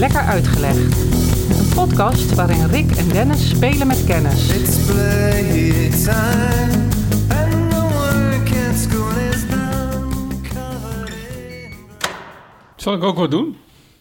Lekker 0.00 0.20
Uitgelegd. 0.20 0.96
Een 1.58 1.68
podcast 1.74 2.34
waarin 2.34 2.66
Rick 2.66 2.90
en 2.90 3.08
Dennis 3.08 3.48
spelen 3.48 3.86
met 3.86 4.04
kennis. 4.04 4.48
It's 4.48 4.84
playtime, 4.86 6.88
and 7.28 7.70
the 7.70 7.88
work 7.92 8.68
at 8.68 8.76
school 8.76 9.16
is 9.30 9.48
done. 9.48 10.08
Covered 10.42 11.08
in 11.08 11.72
Zal 12.76 12.94
ik 12.94 13.02
ook 13.02 13.16
wat 13.16 13.30
doen? 13.30 13.56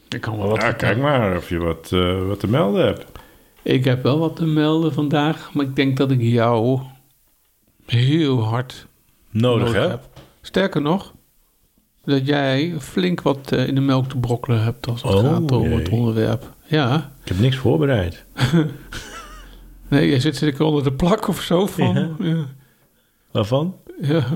Ik 0.09 0.21
kan 0.21 0.37
wel 0.37 0.47
wat 0.47 0.61
Ja, 0.61 0.71
kijk 0.71 0.97
maar 0.97 1.37
of 1.37 1.49
je 1.49 1.57
wat, 1.57 1.89
eh, 1.91 2.27
wat 2.27 2.39
te 2.39 2.47
melden 2.47 2.85
hebt. 2.85 3.05
Ik 3.61 3.85
heb 3.85 4.03
wel 4.03 4.19
wat 4.19 4.35
te 4.35 4.45
melden 4.45 4.93
vandaag, 4.93 5.53
maar 5.53 5.65
ik 5.65 5.75
denk 5.75 5.97
dat 5.97 6.11
ik 6.11 6.21
jou 6.21 6.79
heel 7.85 8.43
hard 8.43 8.87
Nodig, 9.31 9.73
hè? 9.73 9.87
heb. 9.87 10.07
Sterker 10.41 10.81
nog, 10.81 11.13
dat 12.03 12.27
jij 12.27 12.73
flink 12.79 13.21
wat 13.21 13.51
eh, 13.51 13.67
in 13.67 13.75
de 13.75 13.81
melk 13.81 14.09
te 14.09 14.17
brokkelen 14.17 14.63
hebt 14.63 14.87
als 14.87 15.01
het 15.01 15.13
Oh, 15.13 15.19
gaat 15.19 15.51
over 15.51 15.71
het 15.71 15.89
onderwerp. 15.89 16.43
Ja, 16.65 17.11
Ik 17.23 17.27
heb 17.27 17.39
niks 17.39 17.55
voorbereid. 17.55 18.25
nee, 19.89 20.09
je 20.09 20.19
zit 20.19 20.35
zeker 20.35 20.65
onder 20.65 20.83
de 20.83 20.93
plak 20.93 21.27
of 21.27 21.41
zo 21.41 21.65
van. 21.65 21.93
Ja. 21.93 22.09
Ja. 22.27 22.45
Waarvan? 23.31 23.75
ja. 24.01 24.23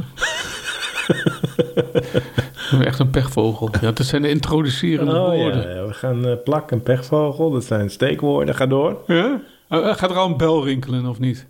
Echt 2.81 2.99
een 2.99 3.09
pechvogel. 3.09 3.70
Ja, 3.81 3.91
dat 3.91 4.05
zijn 4.05 4.22
de 4.22 4.30
introducerende 4.30 5.11
Oh 5.20 5.30
woorden. 5.30 5.70
ja, 5.70 5.75
ja, 5.75 5.86
we 5.86 5.94
gaan 5.94 6.25
eh, 6.27 6.34
plak 6.44 6.72
en 6.72 6.81
pechvogel. 6.84 7.52
Dat 7.52 7.64
zijn 7.64 7.89
steekwoorden. 7.89 8.55
Ga 8.55 8.66
door. 8.66 9.03
Ja? 9.08 9.41
Eh, 9.70 9.95
Gaat 9.95 10.09
er 10.09 10.17
al 10.17 10.30
een 10.30 10.38
bel 10.38 10.66
rinkelen 10.66 11.05
of 11.05 11.20
niet? 11.20 11.48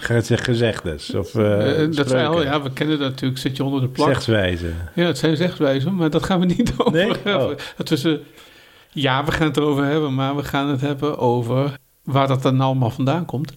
Gezegdes 0.00 1.14
of 1.14 1.34
eh 1.34 1.82
Eh, 1.82 1.92
dat 1.92 2.08
zijn 2.08 2.26
al, 2.26 2.32
spreuken. 2.32 2.52
ja, 2.58 2.62
we 2.62 2.72
kennen 2.72 2.98
dat 2.98 3.10
natuurlijk. 3.10 3.40
Zit 3.40 3.56
je 3.56 3.64
onder 3.64 3.80
de 3.80 3.88
plak. 3.88 4.08
Zegswijzen. 4.08 4.74
Ja, 4.94 5.04
het 5.06 5.18
zijn 5.18 5.36
zegswijzen, 5.36 5.94
maar 5.94 6.10
dat 6.10 6.22
gaan 6.24 6.40
we 6.40 6.46
niet 6.46 6.72
over 6.78 6.92
Nee? 6.92 7.10
hebben. 7.24 7.46
Oh. 7.50 7.52
Eh, 8.04 8.18
ja, 8.92 9.24
we 9.24 9.32
gaan 9.32 9.46
het 9.46 9.56
erover 9.56 9.84
hebben, 9.84 10.14
maar 10.14 10.36
we 10.36 10.44
gaan 10.44 10.68
het 10.68 10.80
hebben 10.80 11.18
over 11.18 11.78
waar 12.04 12.28
dat 12.28 12.42
dan 12.42 12.60
allemaal 12.60 12.90
vandaan 12.90 13.24
komt. 13.24 13.56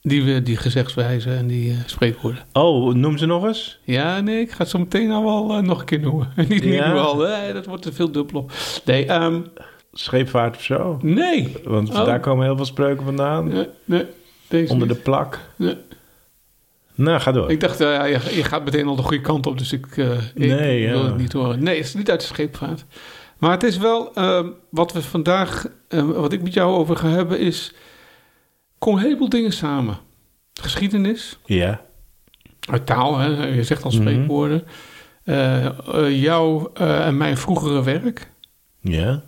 Die, 0.00 0.42
die 0.42 0.56
gezegdswijzen 0.56 1.36
en 1.36 1.46
die 1.46 1.70
eh, 1.70 1.76
spreekwoorden. 1.86 2.42
Oh, 2.52 2.94
noem 2.94 3.18
ze 3.18 3.26
nog 3.26 3.44
eens. 3.46 3.78
Ja, 3.84 4.20
nee, 4.20 4.40
ik 4.40 4.50
ga 4.50 4.56
het 4.58 4.68
zo 4.68 4.78
meteen 4.78 5.10
al 5.10 5.24
wel 5.24 5.56
eh, 5.56 5.62
nog 5.62 5.78
een 5.80 5.84
keer 5.86 6.00
noemen. 6.00 6.32
niet 6.48 6.64
nu 6.64 6.72
Ja? 6.72 6.92
al, 6.92 7.16
nee, 7.16 7.52
dat 7.52 7.66
wordt 7.66 7.82
te 7.82 7.92
veel 7.92 8.10
dubbel 8.12 8.40
op. 8.40 8.52
Nee, 8.84 9.06
ehm, 9.06 9.40
Scheepvaart 9.92 10.56
of 10.56 10.62
zo. 10.62 10.98
nee. 11.02 11.56
Want 11.64 11.88
Oh. 11.90 12.04
daar 12.04 12.20
komen 12.20 12.44
heel 12.44 12.56
veel 12.56 12.64
spreuken 12.64 13.04
vandaan. 13.04 13.48
Nee, 13.48 13.68
nee, 13.84 14.04
Onder 14.70 14.88
de 14.88 14.94
plak. 14.94 15.38
Nee. 15.56 15.76
Nou, 16.94 17.20
ga 17.20 17.32
door. 17.32 17.50
Ik 17.50 17.60
dacht, 17.60 17.78
ja, 17.78 18.04
je, 18.04 18.18
je 18.34 18.44
gaat 18.44 18.64
meteen 18.64 18.86
al 18.86 18.96
de 18.96 19.02
goede 19.02 19.20
kant 19.22 19.46
op, 19.46 19.58
dus 19.58 19.72
ik, 19.72 19.96
eh, 19.96 20.12
ik 20.12 20.34
Nee, 20.34 20.88
wil 20.90 21.04
het 21.04 21.16
niet 21.16 21.32
horen. 21.32 21.62
Nee, 21.62 21.76
het 21.76 21.84
is 21.86 21.94
niet 21.94 22.10
uit 22.10 22.20
de 22.20 22.26
scheepvaart. 22.26 22.84
Maar 23.38 23.50
het 23.50 23.62
is 23.62 23.76
wel, 23.78 24.14
ehm, 24.14 24.48
wat 24.70 24.92
we 24.92 25.02
vandaag, 25.02 25.66
eh, 25.88 26.02
wat 26.02 26.32
ik 26.32 26.42
met 26.42 26.54
jou 26.54 26.74
over 26.76 26.96
ga 26.96 27.08
hebben, 27.08 27.38
is, 27.38 27.72
kom 28.78 28.94
een 28.94 29.02
heleboel 29.02 29.28
dingen 29.28 29.52
samen. 29.52 29.98
Geschiedenis, 30.60 31.38
Ja. 31.44 31.80
uit 32.70 32.86
taal, 32.86 33.18
hè, 33.18 33.46
je 33.46 33.62
zegt 33.64 33.82
al 33.84 33.90
Mhm. 33.90 34.00
spreekwoorden. 34.00 34.64
Eh, 35.24 35.64
eh, 35.66 36.22
jouw 36.22 36.72
en 36.72 37.16
mijn 37.16 37.36
vroegere 37.36 37.82
werk. 37.82 38.30
Ja. 38.80 39.22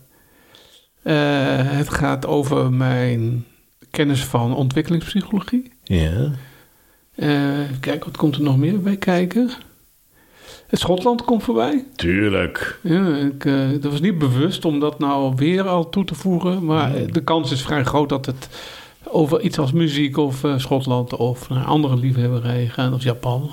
Het 1.02 1.88
gaat 1.88 2.26
over 2.26 2.72
mijn 2.72 3.46
kennis 3.96 4.24
van 4.24 4.54
ontwikkelingspsychologie. 4.54 5.70
Ja. 5.84 6.30
Eh, 7.14 7.28
kijk, 7.80 8.04
wat 8.04 8.16
komt 8.16 8.34
er 8.36 8.42
nog 8.42 8.56
meer 8.56 8.80
bij 8.80 8.96
kijken? 8.96 9.50
Het 10.66 10.78
Schotland 10.80 11.24
komt 11.24 11.42
voorbij. 11.42 11.84
Tuurlijk. 11.94 12.78
Ja, 12.82 13.16
ik, 13.16 13.44
eh, 13.44 13.68
dat 13.80 13.90
was 13.92 14.00
niet 14.00 14.18
bewust 14.18 14.64
om 14.64 14.80
dat 14.80 14.98
nou 14.98 15.32
weer 15.36 15.68
al 15.68 15.88
toe 15.88 16.04
te 16.04 16.14
voegen. 16.14 16.64
Maar 16.64 16.90
Nee. 16.90 17.06
de 17.06 17.22
kans 17.24 17.52
is 17.52 17.62
vrij 17.62 17.84
groot 17.84 18.08
dat 18.08 18.26
het 18.26 18.48
over 19.04 19.40
iets 19.40 19.58
als 19.58 19.72
muziek 19.72 20.16
of 20.16 20.44
eh, 20.44 20.58
Schotland 20.58 21.16
of 21.16 21.48
naar 21.48 21.64
andere 21.64 21.96
liefhebberijen 21.96 22.70
gaat 22.70 22.92
of 22.92 23.02
Japan. 23.02 23.50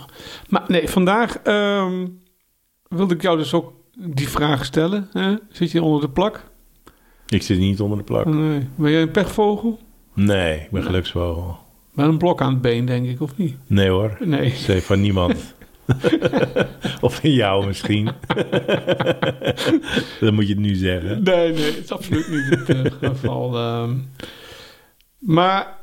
Maar 0.50 0.64
nee, 0.68 0.90
vandaag 0.90 1.36
ehm, 1.36 2.08
wilde 2.88 3.14
ik 3.16 3.22
jou 3.22 3.38
dus 3.38 3.54
ook 3.54 3.74
die 3.96 4.30
vraag 4.30 4.66
stellen. 4.66 5.10
Hè? 5.12 5.36
Zit 5.52 5.72
je 5.72 5.84
onder 5.84 6.02
de 6.02 6.10
plak? 6.10 6.44
Ik 7.28 7.42
zit 7.42 7.58
niet 7.60 7.80
onder 7.82 7.98
de 7.98 8.04
plak. 8.04 8.26
Nee. 8.26 8.68
Ben 8.76 8.92
jij 8.92 9.02
een 9.02 9.12
pechvogel? 9.12 9.80
Nee, 10.14 10.60
ik 10.60 10.72
ben 10.72 10.84
geluksvogel. 10.84 11.58
Met 11.92 12.06
een 12.06 12.18
blok 12.18 12.42
aan 12.42 12.54
het 12.54 12.62
been, 12.62 12.86
denk 12.86 13.08
ik, 13.08 13.22
of 13.22 13.38
niet? 13.38 13.56
Nee 13.68 13.90
hoor. 13.90 14.18
Nee. 14.20 14.50
Zeg 14.50 14.84
van 14.84 15.02
niemand. 15.02 15.54
of 17.02 17.16
van 17.16 17.32
jou 17.32 17.66
misschien. 17.66 18.06
Dan 20.20 20.34
moet 20.34 20.48
je 20.48 20.54
het 20.54 20.64
nu 20.64 20.76
zeggen. 20.76 21.24
Nee, 21.24 21.54
nee, 21.54 21.66
het 21.66 21.84
is 21.84 21.92
absoluut 21.92 22.28
niet 22.30 22.50
het 22.50 22.70
eh, 22.70 22.92
geval. 23.10 23.56
ehm. 23.58 23.96
maar 25.20 25.78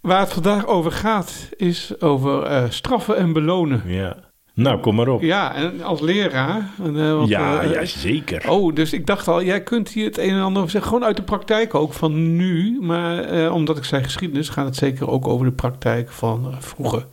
waar 0.00 0.20
het 0.20 0.32
vandaag 0.32 0.66
over 0.66 0.92
gaat, 0.92 1.48
is 1.56 2.00
over 2.00 2.42
eh, 2.42 2.64
straffen 2.68 3.16
en 3.16 3.32
belonen. 3.32 3.82
Ja. 3.86 4.16
Nou, 4.54 4.80
kom 4.80 4.94
maar 4.94 5.08
op. 5.08 5.22
Ja, 5.22 5.54
en 5.54 5.82
als 5.82 6.00
leraar. 6.00 6.70
en, 6.82 6.96
eh, 6.96 7.12
want, 7.14 7.28
Ja, 7.28 7.62
eh, 7.62 7.72
ja, 7.72 7.84
zeker. 7.84 8.50
Oh, 8.50 8.74
dus 8.74 8.92
ik 8.92 9.06
dacht 9.06 9.28
al, 9.28 9.42
jij 9.42 9.62
kunt 9.62 9.88
hier 9.88 10.04
het 10.04 10.18
een 10.18 10.30
en 10.30 10.40
ander 10.40 10.58
over 10.58 10.70
zeggen. 10.70 10.90
Gewoon 10.90 11.06
uit 11.06 11.16
de 11.16 11.22
praktijk 11.22 11.74
ook 11.74 11.92
van 11.92 12.36
nu. 12.36 12.78
Maar 12.80 13.18
eh, 13.18 13.54
omdat 13.54 13.76
ik 13.76 13.84
zei 13.84 14.02
geschiedenis, 14.02 14.48
gaat 14.48 14.64
het 14.64 14.76
zeker 14.76 15.10
ook 15.10 15.28
over 15.28 15.46
de 15.46 15.52
praktijk 15.52 16.10
van 16.10 16.54
vroeger. 16.58 17.06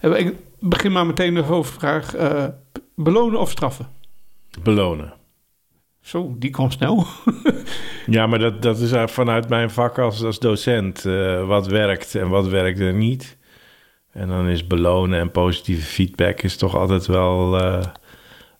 En 0.00 0.18
ik 0.18 0.34
begin 0.58 0.92
maar 0.92 1.06
meteen 1.06 1.34
de 1.34 1.40
hoofdvraag. 1.40 2.14
belonen 2.94 3.40
of 3.40 3.50
straffen? 3.50 3.86
Belonen. 4.62 5.12
Zo, 6.00 6.34
die 6.38 6.50
kwam 6.50 6.70
snel. 6.70 7.04
Ja, 8.06 8.26
maar 8.26 8.38
dat, 8.38 8.62
dat 8.62 8.78
is 8.78 8.92
vanuit 9.12 9.48
mijn 9.48 9.70
vak 9.70 9.98
als, 9.98 10.24
als 10.24 10.38
docent. 10.38 11.02
wat 11.46 11.66
werkt 11.66 12.14
en 12.14 12.28
wat 12.28 12.48
werkt 12.48 12.80
er 12.80 12.94
niet. 12.94 13.36
En 14.12 14.28
dan 14.28 14.48
is 14.48 14.66
belonen 14.66 15.20
en 15.20 15.30
positieve 15.30 15.82
feedback 15.86 16.42
is 16.42 16.56
toch 16.56 16.76
altijd 16.76 17.06
wel, 17.06 17.58
eh, 17.58 17.82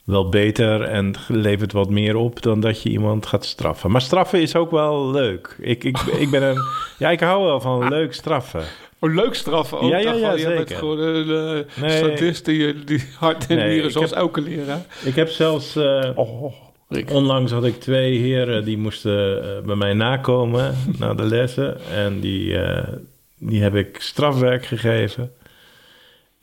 wel 0.05 0.29
beter 0.29 0.83
en 0.83 1.15
levert 1.29 1.73
wat 1.73 1.91
meer 1.91 2.17
op 2.17 2.43
dan 2.43 2.61
dat 2.61 2.83
je 2.83 2.89
iemand 2.89 3.27
gaat 3.27 3.45
straffen. 3.45 3.91
Maar 3.91 4.01
straffen 4.01 4.41
is 4.41 4.57
ook 4.57 4.71
wel 4.71 5.11
leuk. 5.11 5.57
Ik, 5.61 5.85
ik, 5.85 5.99
ik 5.99 6.31
ben 6.31 6.43
een. 6.43 6.59
Ja, 6.99 7.11
ik 7.11 7.21
hou 7.21 7.45
wel 7.45 7.61
van 7.61 7.89
leuk 7.89 8.13
straffen. 8.15 8.63
Oh, 8.99 9.15
leuk 9.15 9.35
straffen 9.35 9.81
ook. 9.81 9.91
Ja, 9.91 10.01
jij 10.01 10.21
bent 10.21 10.41
zeker. 10.41 10.77
gewoon 10.77 10.99
een 10.99 11.27
uh, 11.29 11.83
Nee. 11.83 11.99
sadist 11.99 12.45
die, 12.45 12.85
die 12.85 13.05
hart 13.19 13.47
en 13.47 13.57
Nee, 13.57 13.91
zoals 13.91 14.11
heb- 14.11 14.19
elke 14.19 14.41
leraar. 14.41 14.81
Ik 15.05 15.15
heb 15.15 15.29
zelfs. 15.29 15.77
eh, 15.77 16.11
Oh, 16.15 16.53
Rick. 16.89 17.11
Onlangs 17.11 17.53
had 17.53 17.65
ik 17.65 17.81
twee 17.81 18.19
heren 18.19 18.65
die 18.65 18.79
moesten 18.79 19.43
eh, 19.57 19.63
bij 19.67 19.75
mij 19.77 19.93
nakomen 19.93 20.75
na 20.99 21.15
de 21.15 21.23
lessen. 21.25 21.81
En 21.91 22.21
die, 22.21 22.59
eh, 22.59 22.89
die 23.39 23.63
heb 23.63 23.75
ik 23.75 23.97
strafwerk 24.01 24.65
gegeven. 24.67 25.33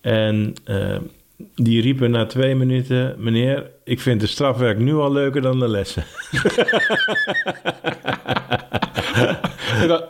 En 0.01 0.53
eh, 0.65 0.97
die 1.55 1.81
riepen 1.81 2.11
na 2.11 2.25
twee 2.25 2.55
minuten: 2.55 3.15
Meneer, 3.17 3.69
ik 3.83 3.99
vind 3.99 4.21
de 4.21 4.27
strafwerk 4.27 4.77
nu 4.79 4.93
al 4.95 5.11
leuker 5.11 5.41
dan 5.41 5.59
de 5.59 5.67
lessen. 5.67 6.03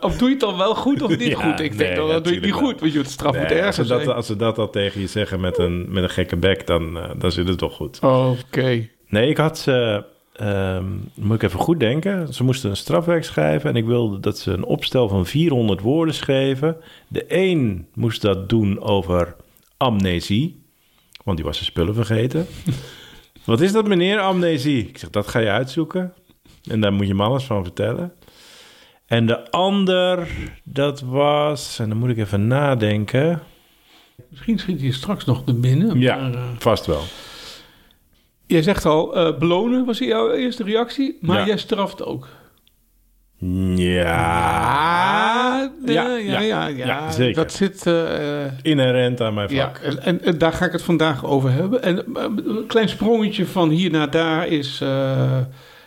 Of 0.00 0.16
doe 0.16 0.28
je 0.28 0.34
het 0.34 0.40
dan 0.40 0.56
wel 0.56 0.74
goed 0.74 1.02
of 1.02 1.08
niet 1.18 1.22
Ja, 1.22 1.34
goed? 1.50 1.60
Ik 1.60 1.78
denk 1.78 1.96
dan, 1.96 2.08
dan 2.08 2.22
doe 2.22 2.32
je 2.32 2.38
het 2.38 2.44
niet 2.48 2.54
goed, 2.54 2.80
want 2.80 2.92
je 2.92 2.98
het 2.98 3.10
straf 3.10 3.36
moet 3.36 3.48
Nee, 3.48 3.50
als, 3.50 3.58
ergens 3.58 3.76
ze 3.88 3.92
dat, 3.94 4.02
zijn. 4.02 4.16
als 4.16 4.26
ze 4.26 4.36
dat 4.36 4.58
al 4.58 4.70
tegen 4.70 5.00
je 5.00 5.06
zeggen 5.06 5.40
met 5.40 5.58
een, 5.58 5.86
met 5.88 6.02
een 6.02 6.10
gekke 6.10 6.36
bek, 6.36 6.66
dan, 6.66 6.98
eh, 6.98 7.10
dan 7.18 7.32
zit 7.32 7.48
het 7.48 7.58
toch 7.58 7.74
goed. 7.74 7.98
Oké. 8.02 8.88
Nee, 9.08 9.28
ik 9.28 9.36
had 9.36 9.58
ze. 9.58 10.04
ehm, 10.32 10.84
moet 11.14 11.34
ik 11.36 11.42
even 11.42 11.58
goed 11.60 11.80
denken. 11.80 12.34
Ze 12.34 12.44
moesten 12.44 12.70
een 12.70 12.76
strafwerk 12.76 13.24
schrijven. 13.24 13.70
En 13.70 13.76
ik 13.76 13.84
wilde 13.84 14.20
dat 14.20 14.38
ze 14.38 14.52
een 14.52 14.64
opstel 14.64 15.08
van 15.08 15.26
400 15.26 15.80
woorden 15.80 16.14
schreven. 16.14 16.76
De 17.08 17.24
een 17.28 17.86
moest 17.94 18.22
dat 18.22 18.48
doen 18.48 18.80
over 18.80 19.34
amnesie. 19.84 20.62
Want 21.24 21.36
die 21.36 21.46
was 21.46 21.56
zijn 21.56 21.68
spullen 21.68 21.94
vergeten. 21.94 22.46
Wat 23.44 23.60
is 23.60 23.72
dat, 23.72 23.86
meneer, 23.88 24.20
amnesie? 24.20 24.88
Ik 24.88 24.98
zeg, 24.98 25.10
dat 25.10 25.28
ga 25.28 25.38
je 25.38 25.50
uitzoeken. 25.50 26.12
En 26.70 26.80
daar 26.80 26.92
moet 26.92 27.06
je 27.06 27.14
me 27.14 27.22
alles 27.22 27.44
van 27.44 27.64
vertellen. 27.64 28.12
En 29.06 29.26
de 29.26 29.50
ander, 29.50 30.28
dat 30.64 31.00
was... 31.00 31.78
En 31.78 31.88
dan 31.88 31.98
moet 31.98 32.10
ik 32.10 32.18
even 32.18 32.46
nadenken. 32.46 33.42
Misschien 34.30 34.58
schiet 34.58 34.80
je 34.80 34.92
straks 34.92 35.24
nog 35.24 35.44
te 35.44 35.54
binnen. 35.54 35.98
Ja. 36.00 36.16
Maar, 36.16 36.32
eh, 36.34 36.42
Vast 36.58 36.86
wel. 36.86 37.02
jij 38.46 38.62
zegt 38.62 38.84
al, 38.86 39.16
eh, 39.16 39.38
belonen 39.38 39.84
was 39.84 39.98
jouw 39.98 40.30
eerste 40.32 40.62
reactie, 40.64 41.18
maar 41.20 41.38
Ja. 41.38 41.46
jij 41.46 41.58
straft 41.58 42.04
ook. 42.04 42.28
Ja. 43.40 45.70
Ja, 45.84 46.16
Ja, 46.16 46.66
ja, 46.66 47.10
zeker. 47.10 47.34
Dat 47.34 47.52
zit... 47.52 47.86
eh, 47.86 48.44
Inherent 48.62 49.20
aan 49.20 49.34
mijn 49.34 49.48
vak. 49.50 49.80
Ja, 49.82 49.90
en, 50.02 50.38
daar 50.38 50.52
ga 50.52 50.64
ik 50.64 50.72
het 50.72 50.82
vandaag 50.82 51.24
over 51.24 51.52
hebben. 51.52 51.82
En 51.82 51.98
eh, 51.98 52.22
een 52.44 52.64
klein 52.66 52.88
sprongetje 52.88 53.46
van 53.46 53.68
hier 53.70 53.90
naar 53.90 54.10
daar 54.10 54.46
is... 54.46 54.80
eh, 54.80 55.38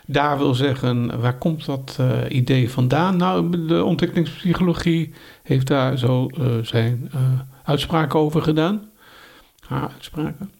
daar 0.06 0.38
wil 0.38 0.54
zeggen, 0.54 1.20
waar 1.20 1.38
komt 1.38 1.66
dat 1.66 1.98
idee 2.28 2.70
vandaan? 2.70 3.16
Nou, 3.16 3.66
de 3.66 3.84
ontwikkelingspsychologie 3.84 5.12
heeft 5.42 5.66
daar 5.66 5.98
zo 5.98 6.28
zijn 6.62 7.10
uitspraken 7.64 8.18
over 8.18 8.42
gedaan. 8.42 8.90
Haar 9.66 9.90
uitspraken. 9.92 10.50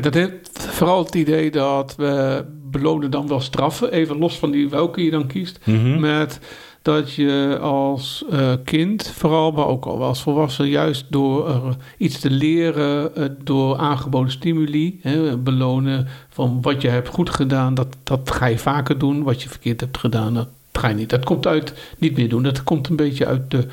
Dat 0.00 0.14
heeft 0.14 0.50
vooral 0.68 1.04
het 1.04 1.14
idee 1.14 1.50
dat 1.50 1.94
we 1.96 2.44
belonen 2.70 3.10
dan 3.10 3.28
wel 3.28 3.40
straffen, 3.40 3.92
even 3.92 4.18
los 4.18 4.38
van 4.38 4.50
die 4.50 4.68
welke 4.68 5.04
je 5.04 5.10
dan 5.10 5.26
kiest, 5.26 5.58
Mhm. 5.64 6.00
met 6.00 6.40
dat 6.82 7.12
je 7.14 7.58
als 7.60 8.24
eh, 8.30 8.52
kind, 8.64 9.08
vooral 9.16 9.52
maar 9.52 9.66
ook 9.66 9.84
al 9.84 10.02
als 10.02 10.22
volwassen, 10.22 10.68
juist 10.68 11.06
door 11.10 11.48
eh, 11.48 11.70
iets 11.98 12.18
te 12.20 12.30
leren, 12.30 13.16
eh, 13.16 13.24
door 13.44 13.76
aangeboden 13.76 14.30
stimuli, 14.32 14.98
hè, 15.02 15.36
belonen 15.36 16.06
van 16.28 16.58
wat 16.62 16.82
je 16.82 16.88
hebt 16.88 17.08
goed 17.08 17.30
gedaan, 17.30 17.74
dat, 17.74 17.96
dat 18.02 18.30
ga 18.30 18.46
je 18.46 18.58
vaker 18.58 18.98
doen. 18.98 19.22
Wat 19.22 19.42
je 19.42 19.48
verkeerd 19.48 19.80
hebt 19.80 19.98
gedaan, 19.98 20.34
dat 20.34 20.48
ga 20.72 20.88
je 20.88 20.94
niet. 20.94 21.10
Dat 21.10 21.24
komt 21.24 21.46
uit 21.46 21.94
niet 21.98 22.16
meer 22.16 22.28
doen. 22.28 22.42
Dat 22.42 22.64
komt 22.64 22.88
een 22.88 22.96
beetje 22.96 23.26
uit 23.26 23.50
de 23.50 23.66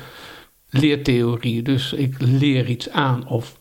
leertheorie. 0.70 1.62
Dus 1.62 1.92
ik 1.92 2.14
leer 2.18 2.66
iets 2.68 2.90
aan 2.90 3.28
of 3.28 3.57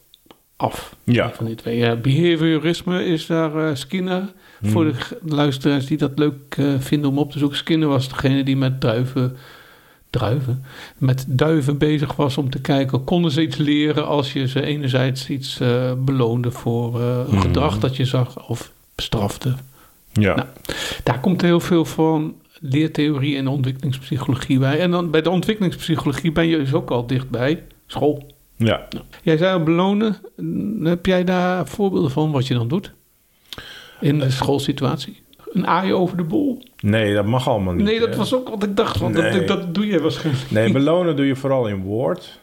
af. 0.57 0.95
Ja. 1.03 1.31
Van 1.33 1.45
die 1.45 1.55
twee. 1.55 1.77
Ja, 1.77 1.95
behaviorisme 1.95 3.05
is 3.05 3.25
daar 3.25 3.67
eh, 3.69 3.75
Skinner. 3.75 4.33
Voor 4.61 4.83
de 4.85 4.95
luisteraars 5.35 5.85
die 5.85 5.97
dat 5.97 6.11
leuk 6.19 6.55
eh, 6.57 6.73
vinden 6.79 7.09
om 7.09 7.17
op 7.17 7.31
te 7.31 7.39
zoeken. 7.39 7.57
Skinner 7.57 7.87
was 7.87 8.09
degene 8.09 8.43
die 8.43 8.57
met 8.57 8.79
druiven, 8.81 9.37
druiven, 10.09 10.63
met 10.97 11.25
duiven 11.27 11.77
bezig 11.77 12.15
was 12.15 12.37
om 12.37 12.49
te 12.49 12.61
kijken, 12.61 13.03
konden 13.03 13.31
ze 13.31 13.41
iets 13.41 13.57
leren 13.57 14.07
als 14.07 14.33
je 14.33 14.47
ze 14.47 14.61
enerzijds 14.63 15.29
iets 15.29 15.59
eh, 15.59 15.91
beloonde 15.97 16.51
voor 16.51 17.01
een 17.01 17.25
Mhm. 17.27 17.39
gedrag 17.41 17.79
dat 17.79 17.95
je 17.95 18.05
zag 18.05 18.47
of 18.49 18.71
bestrafte. 18.95 19.53
Ja. 20.13 20.35
Nou, 20.35 20.47
Daar 21.03 21.19
komt 21.19 21.41
heel 21.41 21.59
veel 21.59 21.85
van 21.85 22.35
leertheorie 22.59 23.37
en 23.37 23.47
ontwikkelingspsychologie 23.47 24.59
bij. 24.59 24.79
En 24.79 24.91
dan 24.91 25.11
bij 25.11 25.21
de 25.21 25.29
ontwikkelingspsychologie 25.29 26.31
ben 26.31 26.47
je 26.47 26.57
dus 26.57 26.73
ook 26.73 26.89
al 26.91 27.07
dichtbij. 27.07 27.63
School. 27.87 28.35
Ja. 28.57 28.87
Jij 29.21 29.37
zei 29.37 29.53
al 29.53 29.63
belonen. 29.63 30.15
Heb 30.83 31.05
jij 31.05 31.23
daar 31.23 31.67
voorbeelden 31.67 32.11
van 32.11 32.31
wat 32.31 32.47
je 32.47 32.53
dan 32.53 32.67
doet? 32.67 32.93
In 33.99 34.19
de 34.19 34.29
schoolsituatie? 34.29 35.21
Een 35.51 35.67
aai 35.67 35.93
over 35.93 36.17
de 36.17 36.23
bol? 36.23 36.63
Nee, 36.81 37.13
dat 37.13 37.25
mag 37.25 37.47
allemaal 37.47 37.73
niet. 37.73 37.85
Nee, 37.85 37.99
dat 37.99 38.09
hè? 38.09 38.15
was 38.15 38.33
ook 38.33 38.49
wat 38.49 38.63
ik 38.63 38.75
dacht. 38.75 38.97
Want 38.97 39.13
Nee. 39.13 39.31
dat, 39.31 39.47
dat 39.47 39.73
doe 39.75 39.87
je 39.87 40.01
waarschijnlijk. 40.01 40.51
Nee, 40.51 40.71
belonen 40.71 41.15
doe 41.15 41.25
je 41.25 41.35
vooral 41.35 41.67
in 41.67 41.81
woord. 41.81 42.39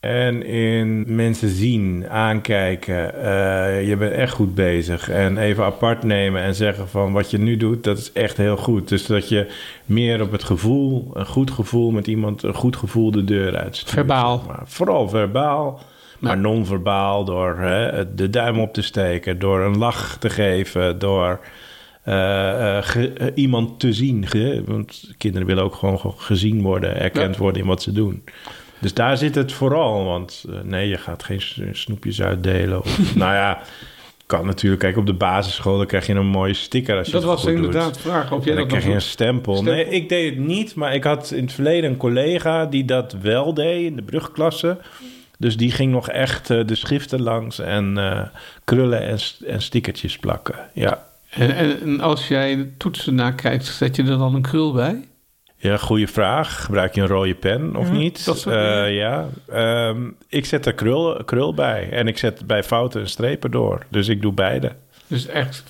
En 0.00 0.42
in 0.46 1.04
mensen 1.14 1.48
zien, 1.48 2.08
aankijken. 2.08 3.14
eh, 3.22 3.88
je 3.88 3.96
bent 3.96 4.12
echt 4.12 4.32
goed 4.32 4.54
bezig. 4.54 5.10
En 5.10 5.38
even 5.38 5.64
apart 5.64 6.02
nemen 6.02 6.42
en 6.42 6.54
zeggen 6.54 6.88
van 6.88 7.12
wat 7.12 7.30
je 7.30 7.38
nu 7.38 7.56
doet, 7.56 7.84
dat 7.84 7.98
is 7.98 8.12
echt 8.12 8.36
heel 8.36 8.56
goed. 8.56 8.88
Dus 8.88 9.06
dat 9.06 9.28
je 9.28 9.46
meer 9.84 10.20
op 10.22 10.32
het 10.32 10.44
gevoel, 10.44 11.10
een 11.14 11.26
goed 11.26 11.50
gevoel 11.50 11.90
met 11.90 12.06
iemand, 12.06 12.42
een 12.42 12.54
goed 12.54 12.76
gevoel 12.76 13.10
de 13.10 13.24
deur 13.24 13.56
uitstuurt. 13.56 13.92
Verbaal. 13.94 14.38
zeg 14.38 14.46
maar. 14.46 14.62
Vooral 14.64 15.08
verbaal, 15.08 15.80
maar 16.18 16.38
non-verbaal. 16.38 17.24
Door 17.24 17.56
hè, 17.58 18.14
de 18.14 18.30
duim 18.30 18.58
op 18.60 18.72
te 18.72 18.82
steken, 18.82 19.38
door 19.38 19.60
een 19.60 19.78
lach 19.78 20.16
te 20.18 20.30
geven, 20.30 20.98
door 20.98 21.40
eh, 22.02 22.76
eh, 22.76 22.82
ge- 22.84 23.32
iemand 23.34 23.80
te 23.80 23.92
zien. 23.92 24.26
ge- 24.26 24.62
want 24.66 25.14
kinderen 25.18 25.46
willen 25.46 25.64
ook 25.64 25.74
gewoon 25.74 25.98
ge- 25.98 26.12
gezien 26.16 26.62
worden, 26.62 26.96
erkend 27.00 27.34
Ja. 27.34 27.40
worden 27.40 27.62
in 27.62 27.68
wat 27.68 27.82
ze 27.82 27.92
doen. 27.92 28.24
Dus 28.78 28.94
daar 28.94 29.16
zit 29.16 29.34
het 29.34 29.52
vooral. 29.52 30.04
Want 30.04 30.44
eh, 30.48 30.60
nee, 30.62 30.88
je 30.88 30.96
gaat 30.96 31.22
geen 31.22 31.42
snoepjes 31.72 32.22
uitdelen. 32.22 32.78
Of, 32.78 33.14
nou 33.14 33.34
ja, 33.34 33.62
kan 34.26 34.46
natuurlijk. 34.46 34.82
Kijk, 34.82 34.96
op 34.96 35.06
de 35.06 35.14
basisschool 35.14 35.76
dan 35.76 35.86
krijg 35.86 36.06
je 36.06 36.14
een 36.14 36.26
mooie 36.26 36.54
sticker 36.54 36.96
als 36.96 37.06
je 37.06 37.12
Dat 37.12 37.24
was 37.24 37.44
inderdaad 37.44 37.94
de 37.94 38.00
vraag. 38.00 38.32
Of 38.32 38.44
jij 38.44 38.54
dan 38.54 38.62
dat 38.62 38.72
krijg 38.72 38.84
je 38.84 38.92
een 38.92 39.00
stempel. 39.00 39.56
Stempel. 39.56 39.74
Nee, 39.74 39.88
ik 39.88 40.08
deed 40.08 40.34
het 40.34 40.46
niet. 40.46 40.74
Maar 40.74 40.94
ik 40.94 41.04
had 41.04 41.30
in 41.30 41.44
het 41.44 41.52
verleden 41.52 41.90
een 41.90 41.96
collega 41.96 42.66
die 42.66 42.84
dat 42.84 43.16
wel 43.20 43.54
deed 43.54 43.84
in 43.84 43.96
de 43.96 44.02
brugklasse. 44.02 44.78
Dus 45.38 45.56
die 45.56 45.70
ging 45.70 45.92
nog 45.92 46.08
echt 46.08 46.50
eh, 46.50 46.66
de 46.66 46.74
schriften 46.74 47.22
langs 47.22 47.58
en 47.58 47.98
eh, 47.98 48.22
krullen 48.64 49.00
en, 49.00 49.18
en 49.46 49.62
stickertjes 49.62 50.18
plakken. 50.18 50.54
Ja. 50.72 51.06
En, 51.30 51.56
en, 51.56 51.80
en 51.80 52.00
als 52.00 52.28
jij 52.28 52.56
de 52.56 52.76
toetsen 52.76 53.14
nakijkt, 53.14 53.64
zet 53.64 53.96
je 53.96 54.02
er 54.02 54.18
dan 54.18 54.34
een 54.34 54.42
krul 54.42 54.72
bij? 54.72 55.04
Ja, 55.66 55.76
goede 55.76 56.06
vraag. 56.06 56.64
Gebruik 56.64 56.94
je 56.94 57.00
een 57.00 57.06
rode 57.06 57.34
pen 57.34 57.76
of 57.76 57.86
Ja, 57.86 57.92
niet? 57.92 58.24
dat 58.24 58.38
soort 58.38 58.54
Eh, 58.56 58.96
ja. 58.96 59.26
Ehm, 59.48 60.08
ik 60.28 60.44
zet 60.44 60.66
er 60.66 60.74
krul, 60.74 61.24
krul 61.24 61.54
bij. 61.54 61.88
En 61.90 62.06
ik 62.08 62.18
zet 62.18 62.46
bij 62.46 62.62
fouten 62.62 63.00
een 63.00 63.08
strepen 63.08 63.50
door. 63.50 63.86
Dus 63.88 64.08
ik 64.08 64.22
doe 64.22 64.32
beide. 64.32 64.72
Dus 65.08 65.26
echt, 65.26 65.62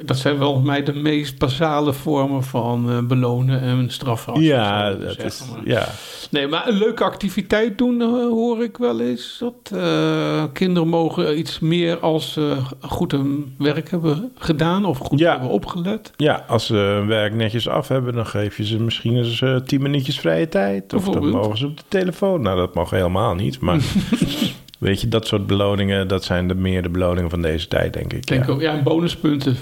dat 0.00 0.18
zijn 0.18 0.36
volgens 0.38 0.66
mij 0.66 0.82
de 0.82 0.92
meest 0.92 1.38
basale 1.38 1.92
vormen 1.92 2.42
van 2.44 2.90
eh, 2.90 2.98
belonen 3.02 3.60
en 3.60 3.90
straffen. 3.90 4.40
ja, 4.42 4.92
dat 4.94 5.18
is. 5.22 5.42
Maar- 5.50 5.60
ja. 5.68 5.88
Nee, 6.30 6.46
maar 6.46 6.68
een 6.68 6.78
leuke 6.78 7.04
activiteit 7.04 7.78
doen 7.78 8.00
eh, 8.00 8.08
hoor 8.08 8.62
ik 8.62 8.76
wel 8.76 9.00
eens. 9.00 9.36
Dat 9.40 9.78
eh, 9.80 10.44
kinderen 10.52 10.88
mogen 10.88 11.38
iets 11.38 11.58
meer 11.58 11.98
als 11.98 12.32
ze 12.32 12.56
goed 12.80 13.12
hun 13.12 13.54
werk 13.58 13.90
hebben 13.90 14.32
gedaan 14.38 14.84
of 14.84 14.98
goed 14.98 15.18
Ja. 15.18 15.30
hebben 15.30 15.48
opgelet. 15.50 16.10
ja, 16.16 16.44
als 16.48 16.66
ze 16.66 16.74
hun 16.74 17.06
werk 17.06 17.34
netjes 17.34 17.68
af 17.68 17.88
hebben, 17.88 18.14
dan 18.14 18.26
geef 18.26 18.56
je 18.56 18.64
ze 18.66 18.78
misschien 18.82 19.16
eens 19.16 19.42
tien 19.66 19.82
minuutjes 19.82 20.20
vrije 20.20 20.48
tijd. 20.48 20.94
Of 20.94 21.04
dan 21.08 21.28
mogen 21.28 21.58
ze 21.58 21.66
op 21.66 21.76
de 21.76 21.84
telefoon. 21.88 22.40
Nou, 22.42 22.56
dat 22.56 22.74
mag 22.74 22.90
helemaal 22.90 23.34
niet. 23.34 23.60
Maar 23.60 23.80
weet 24.82 25.00
je, 25.00 25.08
dat 25.08 25.26
soort 25.26 25.46
beloningen, 25.46 26.08
dat 26.08 26.24
zijn 26.24 26.48
de 26.48 26.54
meer 26.54 26.82
de 26.82 26.88
beloningen 26.88 27.30
van 27.30 27.42
deze 27.42 27.68
tijd, 27.68 27.92
denk 27.92 28.12
ik. 28.12 28.26
Denk 28.26 28.46
ja. 28.46 28.52
ook, 28.52 28.60
ja, 28.60 28.72
en 28.72 28.82
bonuspunten. 28.82 29.56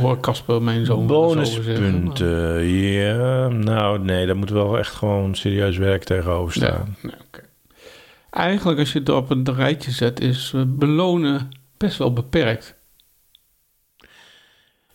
Hoor 0.00 0.20
Casper, 0.20 0.62
mijn 0.62 0.86
zoon. 0.86 1.06
Bonuspunten, 1.06 2.64
ja. 2.64 3.48
Nou, 3.48 3.98
nee, 3.98 4.26
daar 4.26 4.36
moet 4.36 4.50
wel 4.50 4.78
echt 4.78 4.94
gewoon 4.94 5.34
serieus 5.34 5.76
werk 5.76 6.04
tegenover 6.04 6.52
staan. 6.52 6.96
nee. 7.02 7.12
Eigenlijk, 8.30 8.78
als 8.78 8.92
je 8.92 8.98
het 8.98 9.08
op 9.08 9.30
een 9.30 9.54
rijtje 9.54 9.90
zet, 9.90 10.20
is 10.20 10.52
eh, 10.54 10.62
belonen 10.66 11.48
best 11.76 11.98
wel 11.98 12.12
beperkt. 12.12 12.74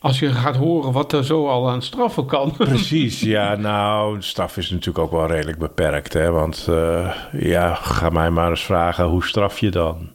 Als 0.03 0.19
je 0.19 0.31
gaat 0.31 0.55
horen 0.55 0.91
wat 0.91 1.13
er 1.13 1.23
zo 1.25 1.47
al 1.47 1.69
aan 1.69 1.81
straffen 1.81 2.25
kan. 2.25 2.51
Precies, 2.57 3.19
ja, 3.21 3.55
nou, 3.55 4.21
straf 4.21 4.57
is 4.57 4.69
natuurlijk 4.69 4.97
ook 5.05 5.11
wel 5.11 5.27
redelijk 5.27 5.57
beperkt, 5.57 6.13
hè. 6.13 6.31
Want, 6.31 6.65
eh, 6.69 7.15
ja, 7.31 7.73
ga 7.73 8.09
mij 8.09 8.29
maar 8.29 8.49
eens 8.49 8.63
vragen, 8.65 9.05
hoe 9.05 9.23
straf 9.23 9.59
je 9.59 9.69
dan? 9.71 10.09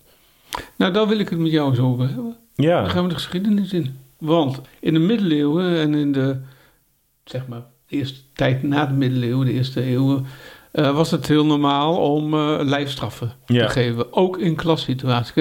nou, 0.76 0.93
daar 0.93 1.08
wil 1.08 1.19
ik 1.19 1.29
het 1.29 1.38
met 1.38 1.50
jou 1.50 1.75
zo 1.75 1.87
over 1.87 2.06
hebben. 2.06 2.37
Dan 2.55 2.67
Ja, 2.67 2.88
gaan 2.88 3.02
we 3.02 3.08
de 3.08 3.14
geschiedenis 3.14 3.73
in. 3.73 3.99
Want 4.19 4.61
in 4.81 4.93
de 4.94 4.99
middeleeuwen 5.00 5.79
en 5.79 5.94
in 5.94 6.12
de, 6.12 6.37
zeg 7.25 7.46
maar, 7.46 7.62
eerste 7.88 8.20
tijd 8.35 8.62
na 8.62 8.87
de 8.87 8.94
middeleeuwen, 8.94 9.46
de 9.46 9.52
eerste 9.52 9.82
eeuwen, 9.82 10.26
eh, 10.73 10.95
was 10.95 11.11
het 11.11 11.26
heel 11.28 11.47
normaal 11.47 11.97
om 11.97 12.35
eh, 12.35 12.57
lijfstraffen 12.62 13.33
Ja. 13.47 13.66
te 13.66 13.73
geven. 13.73 14.12
Ook 14.12 14.38
in 14.38 14.54
klassituaties. 14.54 15.33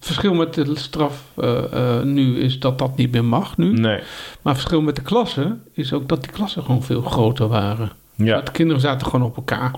Verschil 0.00 0.34
met 0.34 0.54
de 0.54 0.78
straf 0.78 1.24
eh, 1.36 1.98
eh, 1.98 2.04
nu 2.04 2.38
is 2.38 2.58
dat 2.58 2.78
dat 2.78 2.96
niet 2.96 3.12
meer 3.12 3.24
mag 3.24 3.56
nu. 3.56 3.72
nee, 3.72 3.96
Maar 4.42 4.52
het 4.52 4.62
verschil 4.62 4.80
met 4.82 4.96
de 4.96 5.02
klassen 5.02 5.62
is 5.72 5.92
ook 5.92 6.08
dat 6.08 6.22
die 6.22 6.32
klassen 6.32 6.62
gewoon 6.62 6.82
veel 6.82 7.02
groter 7.02 7.48
waren. 7.48 7.90
ja, 8.14 8.40
De 8.40 8.50
kinderen 8.50 8.80
zaten 8.82 9.06
gewoon 9.06 9.26
op 9.26 9.36
elkaar. 9.36 9.74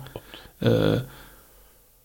eh, 0.59 0.93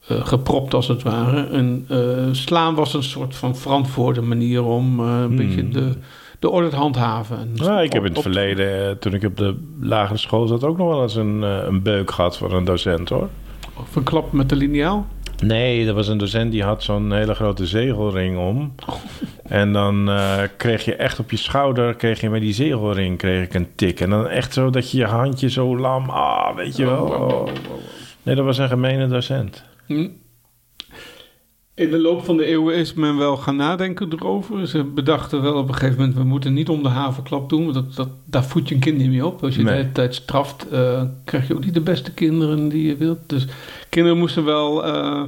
gepropt 0.08 0.74
als 0.74 0.88
het 0.88 1.04
ware. 1.04 1.48
En 1.48 1.86
slaan 2.32 2.76
was 2.76 2.94
een 2.94 3.04
soort 3.04 3.36
van 3.36 3.56
verantwoorde 3.56 4.22
manier 4.22 4.64
om 4.64 5.00
een 5.00 5.26
Hmm. 5.26 5.36
beetje 5.38 5.70
de, 5.70 5.92
de 6.40 6.50
orde 6.50 6.70
te 6.70 6.76
handhaven. 6.76 7.38
En 7.40 7.52
Nou, 7.56 7.82
ik 7.82 7.94
heb 7.94 8.06
in 8.06 8.12
het 8.14 8.22
verleden, 8.22 9.00
toen 9.00 9.14
ik 9.14 9.24
op 9.24 9.38
de 9.38 9.56
lagere 9.80 10.18
school 10.18 10.48
zat, 10.48 10.64
ook 10.64 10.78
nog 10.78 10.88
wel 10.88 11.02
eens 11.02 11.16
een, 11.16 11.42
een 11.42 11.82
beuk 11.82 12.12
gehad 12.12 12.38
van 12.38 12.52
een 12.54 12.66
docent, 12.66 13.10
hoor. 13.10 13.30
Of 13.80 13.96
een 13.96 14.04
klap 14.04 14.32
met 14.32 14.50
de 14.50 14.56
liniaal. 14.56 15.06
Nee, 15.44 15.88
er 15.88 15.94
was 15.94 16.08
een 16.08 16.18
docent 16.18 16.52
die 16.52 16.64
had 16.64 16.84
zo'n 16.84 17.14
hele 17.14 17.34
grote 17.36 17.66
zegelring 17.66 18.38
om. 18.38 18.76
En 19.44 19.74
dan 19.74 20.10
eh, 20.10 20.42
kreeg 20.58 20.86
je 20.86 20.96
echt 20.96 21.20
op 21.20 21.32
je 21.32 21.38
schouder, 21.38 21.96
kreeg 21.96 22.22
je 22.22 22.30
met 22.30 22.42
die 22.42 22.54
zegelring 22.54 23.18
kreeg 23.18 23.44
ik 23.44 23.54
een 23.54 23.68
tik. 23.76 24.00
En 24.00 24.10
dan 24.10 24.28
echt 24.28 24.54
zo 24.54 24.70
dat 24.70 24.92
je 24.92 24.98
je 24.98 25.06
handje 25.06 25.50
zo 25.50 25.78
lam, 25.78 26.10
ah, 26.10 26.56
weet 26.56 26.76
je 26.76 26.86
wel. 26.86 27.06
Oh, 27.06 27.22
Oh. 27.22 27.48
Nee, 28.24 28.36
dat 28.36 28.46
was 28.46 28.58
een 28.58 28.68
gemene 28.68 29.08
docent. 29.08 29.64
Hm. 29.86 30.08
In 31.78 31.90
de 31.90 32.00
loop 32.00 32.26
van 32.26 32.38
de 32.38 32.46
eeuwen 32.46 32.76
is 32.76 32.94
men 32.94 33.18
wel 33.18 33.38
gaan 33.38 33.56
nadenken 33.56 34.12
erover. 34.14 34.68
Ze 34.68 34.84
bedachten 34.84 35.42
wel 35.42 35.56
op 35.56 35.68
een 35.68 35.74
gegeven 35.74 35.98
moment... 36.00 36.18
we 36.18 36.24
moeten 36.24 36.54
niet 36.54 36.70
om 36.70 36.84
de 36.84 36.90
havenklap 36.90 37.50
doen. 37.50 37.64
Want 37.64 37.74
dat, 37.74 37.96
dat, 37.96 38.10
daar 38.26 38.44
voed 38.46 38.68
je 38.68 38.76
een 38.76 38.82
kind 38.82 38.98
niet 38.98 39.10
mee 39.10 39.26
op. 39.26 39.44
Als 39.44 39.56
je 39.56 39.62
Nee. 39.64 39.74
de 39.74 39.80
hele 39.80 39.92
tijd 39.92 40.16
straft... 40.16 40.70
eh, 40.70 41.02
krijg 41.24 41.48
je 41.48 41.54
ook 41.56 41.66
niet 41.66 41.74
de 41.74 41.82
beste 41.82 42.14
kinderen 42.14 42.70
die 42.70 42.88
je 42.88 42.96
wilt. 42.96 43.20
Dus 43.28 43.46
kinderen 43.90 44.18
moesten 44.18 44.46
wel 44.46 44.86
eh, 44.86 45.22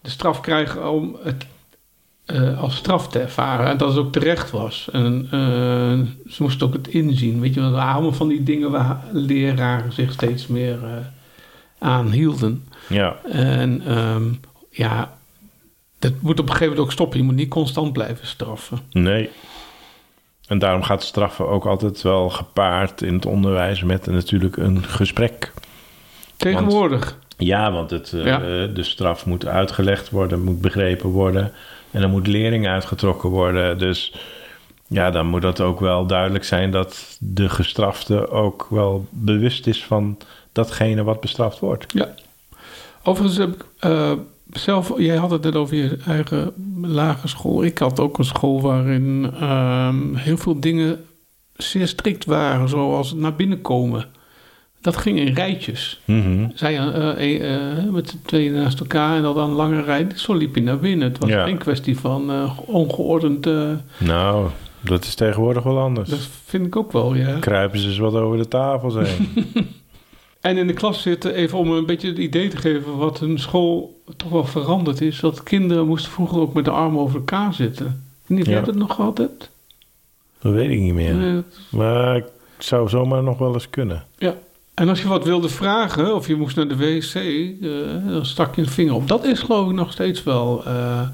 de 0.00 0.10
straf 0.10 0.40
krijgen... 0.40 0.90
om 0.90 1.16
het 1.22 1.46
eh, 2.24 2.62
als 2.62 2.76
straf 2.76 3.08
te 3.08 3.18
ervaren. 3.18 3.66
En 3.66 3.76
dat 3.76 3.88
het 3.88 3.98
ook 3.98 4.12
terecht 4.12 4.50
was. 4.50 4.88
En 4.92 5.28
ze 6.28 6.42
moesten 6.42 6.66
ook 6.66 6.72
het 6.72 6.88
inzien. 6.88 7.40
Weet 7.40 7.54
je 7.54 7.60
wel, 7.60 7.80
allemaal 7.80 8.12
van 8.12 8.28
die 8.28 8.42
dingen... 8.42 8.70
waar 8.70 9.04
leraren 9.12 9.92
zich 9.92 10.12
steeds 10.12 10.46
meer 10.46 10.78
aan 11.78 12.10
hielden. 12.10 12.64
Ja, 12.88 13.16
En 13.30 13.82
ehm, 13.86 14.24
ja, 14.70 15.15
dat 15.98 16.12
moet 16.20 16.40
op 16.40 16.44
een 16.44 16.52
gegeven 16.52 16.68
moment 16.68 16.86
ook 16.86 16.92
stoppen. 16.92 17.18
Je 17.18 17.24
moet 17.24 17.34
niet 17.34 17.48
constant 17.48 17.92
blijven 17.92 18.26
straffen. 18.26 18.78
nee. 18.90 19.30
En 20.46 20.58
daarom 20.58 20.82
gaat 20.82 21.02
straffen 21.02 21.48
ook 21.48 21.66
altijd 21.66 22.02
wel 22.02 22.30
gepaard 22.30 23.02
in 23.02 23.14
het 23.14 23.26
onderwijs 23.26 23.82
met 23.82 24.06
natuurlijk 24.06 24.56
een 24.56 24.84
gesprek. 24.84 25.52
Tegenwoordig. 26.36 27.18
Ja, 27.36 27.72
want 27.72 27.90
het, 27.90 28.12
eh, 28.12 28.36
de 28.74 28.82
straf 28.82 29.26
moet 29.26 29.46
uitgelegd 29.46 30.10
worden, 30.10 30.42
moet 30.42 30.60
begrepen 30.60 31.10
worden. 31.10 31.52
En 31.90 32.00
dan 32.00 32.10
moet 32.10 32.26
lering 32.26 32.68
uitgetrokken 32.68 33.28
worden. 33.28 33.78
Dus 33.78 34.14
ja, 34.86 35.10
dan 35.10 35.26
moet 35.26 35.42
dat 35.42 35.60
ook 35.60 35.80
wel 35.80 36.06
duidelijk 36.06 36.44
zijn 36.44 36.70
dat 36.70 37.16
de 37.20 37.48
gestrafte 37.48 38.28
ook 38.30 38.66
wel 38.70 39.06
bewust 39.10 39.66
is 39.66 39.84
van 39.84 40.18
datgene 40.52 41.04
wat 41.04 41.20
bestraft 41.20 41.58
wordt. 41.58 41.92
Ja. 41.92 42.14
Overigens 43.02 43.38
heb 43.38 43.54
ik 43.54 43.64
eh, 43.78 44.12
zelf, 44.52 44.92
jij 44.98 45.16
had 45.16 45.30
het 45.30 45.42
net 45.42 45.54
over 45.56 45.76
je 45.76 45.98
eigen 46.06 46.52
lagere 46.82 47.28
school. 47.28 47.64
Ik 47.64 47.78
had 47.78 48.00
ook 48.00 48.18
een 48.18 48.24
school 48.24 48.60
waarin 48.60 49.30
ehm, 49.40 50.14
heel 50.14 50.36
veel 50.36 50.60
dingen 50.60 51.04
zeer 51.56 51.88
strikt 51.88 52.24
waren, 52.24 52.68
zoals 52.68 53.14
naar 53.14 53.34
binnen 53.34 53.60
komen. 53.60 54.04
Dat 54.80 54.96
ging 54.96 55.18
in 55.18 55.34
rijtjes. 55.34 56.00
Mhm. 56.04 56.48
Zij 56.54 56.78
eh, 56.78 57.10
eh, 57.10 57.78
eh, 57.78 57.84
met 57.92 58.08
de 58.10 58.22
twee 58.22 58.50
naast 58.50 58.80
elkaar 58.80 59.16
en 59.16 59.22
dan 59.22 59.38
een 59.38 59.50
lange 59.50 59.82
rij. 59.82 60.06
Zo 60.14 60.34
liep 60.34 60.54
je 60.54 60.62
naar 60.62 60.78
binnen. 60.78 61.08
Het 61.08 61.18
was 61.18 61.30
Ja. 61.30 61.44
geen 61.44 61.58
kwestie 61.58 61.98
van 61.98 62.50
ongeordend. 62.66 63.48
Nou, 63.98 64.48
dat 64.80 65.04
is 65.04 65.14
tegenwoordig 65.14 65.62
wel 65.62 65.78
anders. 65.78 66.08
dat 66.10 66.28
vind 66.44 66.66
ik 66.66 66.76
ook 66.76 66.92
wel, 66.92 67.14
ja. 67.14 67.38
Kruipen 67.38 67.78
ze 67.78 67.88
eens 67.88 67.98
wat 67.98 68.14
over 68.14 68.38
de 68.38 68.48
tafels 68.48 68.94
heen. 68.94 69.28
En 70.46 70.56
in 70.56 70.66
de 70.66 70.72
klas 70.72 71.02
zitten, 71.02 71.34
even 71.34 71.58
om 71.58 71.70
een 71.72 71.86
beetje 71.86 72.08
het 72.08 72.18
idee 72.18 72.48
te 72.48 72.56
geven 72.56 72.96
wat 72.96 73.20
een 73.20 73.38
school 73.38 74.02
toch 74.16 74.30
wel 74.30 74.44
veranderd 74.44 75.00
is. 75.00 75.20
Dat 75.20 75.42
kinderen 75.42 75.86
moesten 75.86 76.12
vroeger 76.12 76.38
ook 76.40 76.54
met 76.54 76.64
de 76.64 76.70
armen 76.70 77.00
over 77.00 77.16
elkaar 77.16 77.54
zitten. 77.54 78.04
Niet 78.26 78.46
of 78.46 78.52
Ja. 78.52 78.60
dat 78.60 78.74
nog 78.74 78.94
gehad 78.94 79.18
hebt? 79.18 79.50
dat 80.40 80.52
weet 80.52 80.70
ik 80.70 80.78
niet 80.80 80.94
meer. 80.94 81.44
Maar 81.70 82.16
ik 82.16 82.24
zou 82.58 82.88
zomaar 82.88 83.22
nog 83.22 83.38
wel 83.38 83.54
eens 83.54 83.70
kunnen. 83.70 84.04
ja. 84.18 84.34
En 84.74 84.88
als 84.88 85.02
je 85.02 85.08
wat 85.08 85.24
wilde 85.24 85.48
vragen, 85.48 86.14
of 86.14 86.26
je 86.26 86.36
moest 86.36 86.56
naar 86.56 86.68
de 86.68 86.76
wc, 86.76 87.14
eh, 87.14 88.12
dan 88.12 88.26
stak 88.26 88.54
je 88.54 88.62
een 88.62 88.68
vinger 88.68 88.94
op. 88.94 89.08
Dat 89.08 89.24
is 89.24 89.40
geloof 89.40 89.68
ik 89.68 89.74
nog 89.74 89.92
steeds 89.92 90.22
wel 90.22 90.64
eh, 90.64 91.08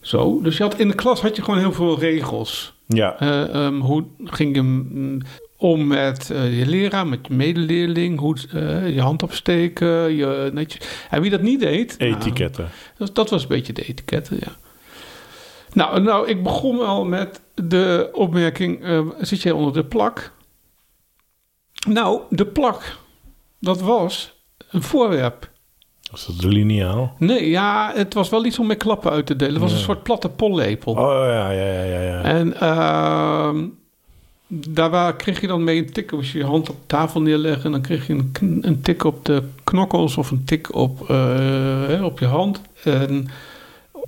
zo. 0.00 0.40
Dus 0.42 0.56
je 0.56 0.62
had, 0.62 0.78
in 0.78 0.88
de 0.88 0.94
klas 0.94 1.20
had 1.20 1.36
je 1.36 1.42
gewoon 1.42 1.60
heel 1.60 1.72
veel 1.72 1.98
regels. 1.98 2.72
Ja, 2.86 3.20
Eh, 3.20 3.54
ehm, 3.66 3.78
hoe 3.80 4.04
ging 4.24 4.54
je 4.56 5.18
om 5.56 5.86
met 5.86 6.30
eh, 6.30 6.58
je 6.58 6.66
leraar, 6.66 7.06
met 7.06 7.26
je 7.28 7.34
medeleerling? 7.34 8.18
Hoe 8.18 8.36
eh, 8.52 8.94
je 8.94 9.00
hand 9.00 9.22
opsteken, 9.22 10.16
je 10.16 10.50
netjes. 10.52 10.88
En 11.10 11.20
wie 11.20 11.30
dat 11.30 11.42
niet 11.42 11.60
deed... 11.60 11.98
nou, 11.98 12.14
etiketten. 12.14 12.68
dat, 12.98 13.14
dat 13.14 13.30
was 13.30 13.42
een 13.42 13.48
beetje 13.48 13.72
de 13.72 13.84
etiketten, 13.84 14.36
ja. 14.40 14.52
Nou, 15.72 16.00
nou, 16.00 16.28
ik 16.28 16.42
begon 16.42 16.86
al 16.86 17.04
met 17.04 17.40
de 17.54 18.08
opmerking... 18.12 18.84
eh, 18.84 19.06
zit 19.20 19.42
jij 19.42 19.52
onder 19.52 19.72
de 19.72 19.84
plak? 19.84 20.32
Nou, 21.88 22.20
de 22.30 22.46
plak, 22.46 22.98
dat 23.60 23.80
was 23.80 24.34
een 24.70 24.82
voorwerp. 24.82 25.52
Was 26.10 26.26
dat 26.26 26.38
de 26.38 26.48
liniaal? 26.48 27.14
Nee, 27.18 27.50
ja, 27.50 27.92
het 27.94 28.14
was 28.14 28.28
wel 28.28 28.44
iets 28.44 28.58
om 28.58 28.66
met 28.66 28.78
klappen 28.78 29.10
uit 29.10 29.26
te 29.26 29.36
delen. 29.36 29.52
Het 29.52 29.62
was 29.62 29.72
een 29.72 29.78
soort 29.78 30.02
platte 30.02 30.28
pollepel. 30.28 30.92
Oh 30.92 31.24
ja, 31.26 31.50
ja, 31.50 31.72
ja, 31.72 31.82
ja. 31.82 32.00
ja. 32.00 32.22
En 32.22 32.60
ehm, 32.60 33.66
daar 34.46 34.90
waar, 34.90 35.16
kreeg 35.16 35.40
je 35.40 35.46
dan 35.46 35.64
mee 35.64 35.78
een 35.78 35.92
tik. 35.92 36.12
Als 36.12 36.32
je 36.32 36.38
je 36.38 36.44
hand 36.44 36.70
op 36.70 36.76
tafel 36.86 37.20
neerlegde, 37.20 37.70
dan 37.70 37.80
kreeg 37.80 38.06
je 38.06 38.12
een, 38.12 38.58
een 38.60 38.80
tik 38.80 39.04
op 39.04 39.24
de 39.24 39.42
knokkels 39.64 40.16
of 40.16 40.30
een 40.30 40.44
tik 40.44 40.74
op, 40.74 41.10
eh, 41.10 41.16
hè, 41.86 42.04
op 42.04 42.18
je 42.18 42.26
hand. 42.26 42.60
En 42.84 43.28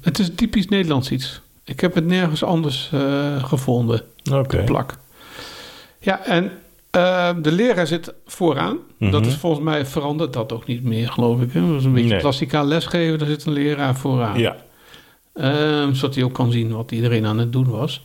het 0.00 0.19
is 0.19 0.31
typisch 0.35 0.69
Nederlands 0.69 1.11
iets. 1.11 1.40
Ik 1.64 1.81
heb 1.81 1.95
het 1.95 2.07
nergens 2.07 2.43
anders 2.45 2.90
eh, 2.93 3.45
gevonden, 3.45 4.02
Oké. 4.33 4.64
plak. 4.64 4.99
Ja, 5.99 6.25
en 6.25 6.50
eh, 6.90 7.31
de 7.43 7.52
leraar 7.52 7.87
zit 7.87 8.12
vooraan. 8.26 8.78
Mhm. 8.97 9.11
Dat 9.11 9.26
is 9.26 9.35
volgens 9.35 9.64
mij 9.64 9.87
veranderd 9.87 10.33
dat 10.33 10.52
ook 10.52 10.66
niet 10.66 10.83
meer, 10.83 11.09
geloof 11.12 11.40
ik. 11.40 11.52
Hè? 11.52 11.66
Dat 11.66 11.78
is 11.78 11.85
een 11.85 11.93
beetje 11.93 12.09
Nee. 12.11 12.21
klassikaal 12.21 12.64
lesgeven, 12.64 13.19
daar 13.19 13.28
zit 13.28 13.45
een 13.45 13.52
leraar 13.52 13.97
vooraan. 13.97 14.38
Ja. 14.38 14.57
Ehm, 15.35 15.95
zodat 15.95 16.14
hij 16.14 16.25
ook 16.25 16.33
kan 16.35 16.52
zien 16.52 16.73
wat 16.73 16.93
iedereen 16.93 17.26
aan 17.26 17.38
het 17.38 17.52
doen 17.52 17.69
was. 17.71 18.05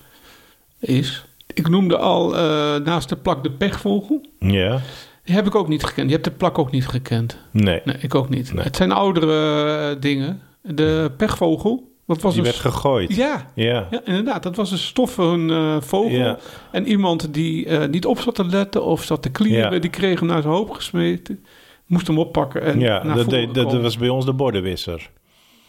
Is. 0.80 1.26
Ik 1.53 1.70
noemde 1.70 1.98
al 1.98 2.36
eh, 2.38 2.75
naast 2.75 3.10
de 3.10 3.15
plak 3.15 3.43
de 3.43 3.51
pechvogel. 3.51 4.25
Ja. 4.39 4.79
Die 5.24 5.36
heb 5.36 5.46
ik 5.48 5.55
ook 5.55 5.67
niet 5.67 5.84
gekend. 5.84 6.05
Je 6.08 6.13
hebt 6.13 6.25
de 6.25 6.31
plak 6.31 6.58
ook 6.58 6.72
niet 6.72 6.88
gekend. 6.88 7.38
Nee. 7.51 7.81
Nee, 7.86 7.96
ik 8.00 8.15
ook 8.15 8.29
niet. 8.29 8.53
Nee. 8.53 8.63
Het 8.63 8.75
zijn 8.75 8.91
oudere 8.91 9.65
eh, 9.96 10.01
dingen. 10.01 10.41
De 10.62 11.12
pechvogel. 11.17 11.89
Dat 12.08 12.22
was 12.22 12.34
Die 12.34 12.43
werd 12.43 12.55
gegooid. 12.55 13.15
ja, 13.15 13.51
Ja. 13.55 13.88
ja, 13.91 14.01
inderdaad. 14.05 14.43
Dat 14.43 14.55
was 14.55 14.72
een 14.72 14.77
stoffen 14.77 15.50
eh, 15.50 15.75
vogel. 15.81 16.10
Ja. 16.17 16.38
En 16.72 16.88
iemand 16.88 17.34
die 17.34 17.70
niet 17.70 18.05
op 18.05 18.20
zat 18.20 18.36
te 18.36 18.46
letten 18.46 18.84
of 18.84 19.03
zat 19.03 19.22
te 19.22 19.29
klieren, 19.29 19.74
Ja. 19.74 19.79
die 19.79 19.89
kreeg 19.89 20.20
hem 20.20 20.27
naar 20.29 20.41
zijn 20.41 20.53
hoofd 20.53 20.74
gesmeten. 20.75 21.46
Moest 21.86 22.08
hem 22.08 22.20
oppakken 22.20 22.62
en 22.62 22.79
Ja, 22.79 23.03
naar 23.03 23.15
dat, 23.15 23.29
deed- 23.29 23.53
dat, 23.53 23.81
was 23.81 23.98
bij 23.98 24.10
ons 24.10 24.25
de 24.25 24.34
bordenwisser. 24.34 25.10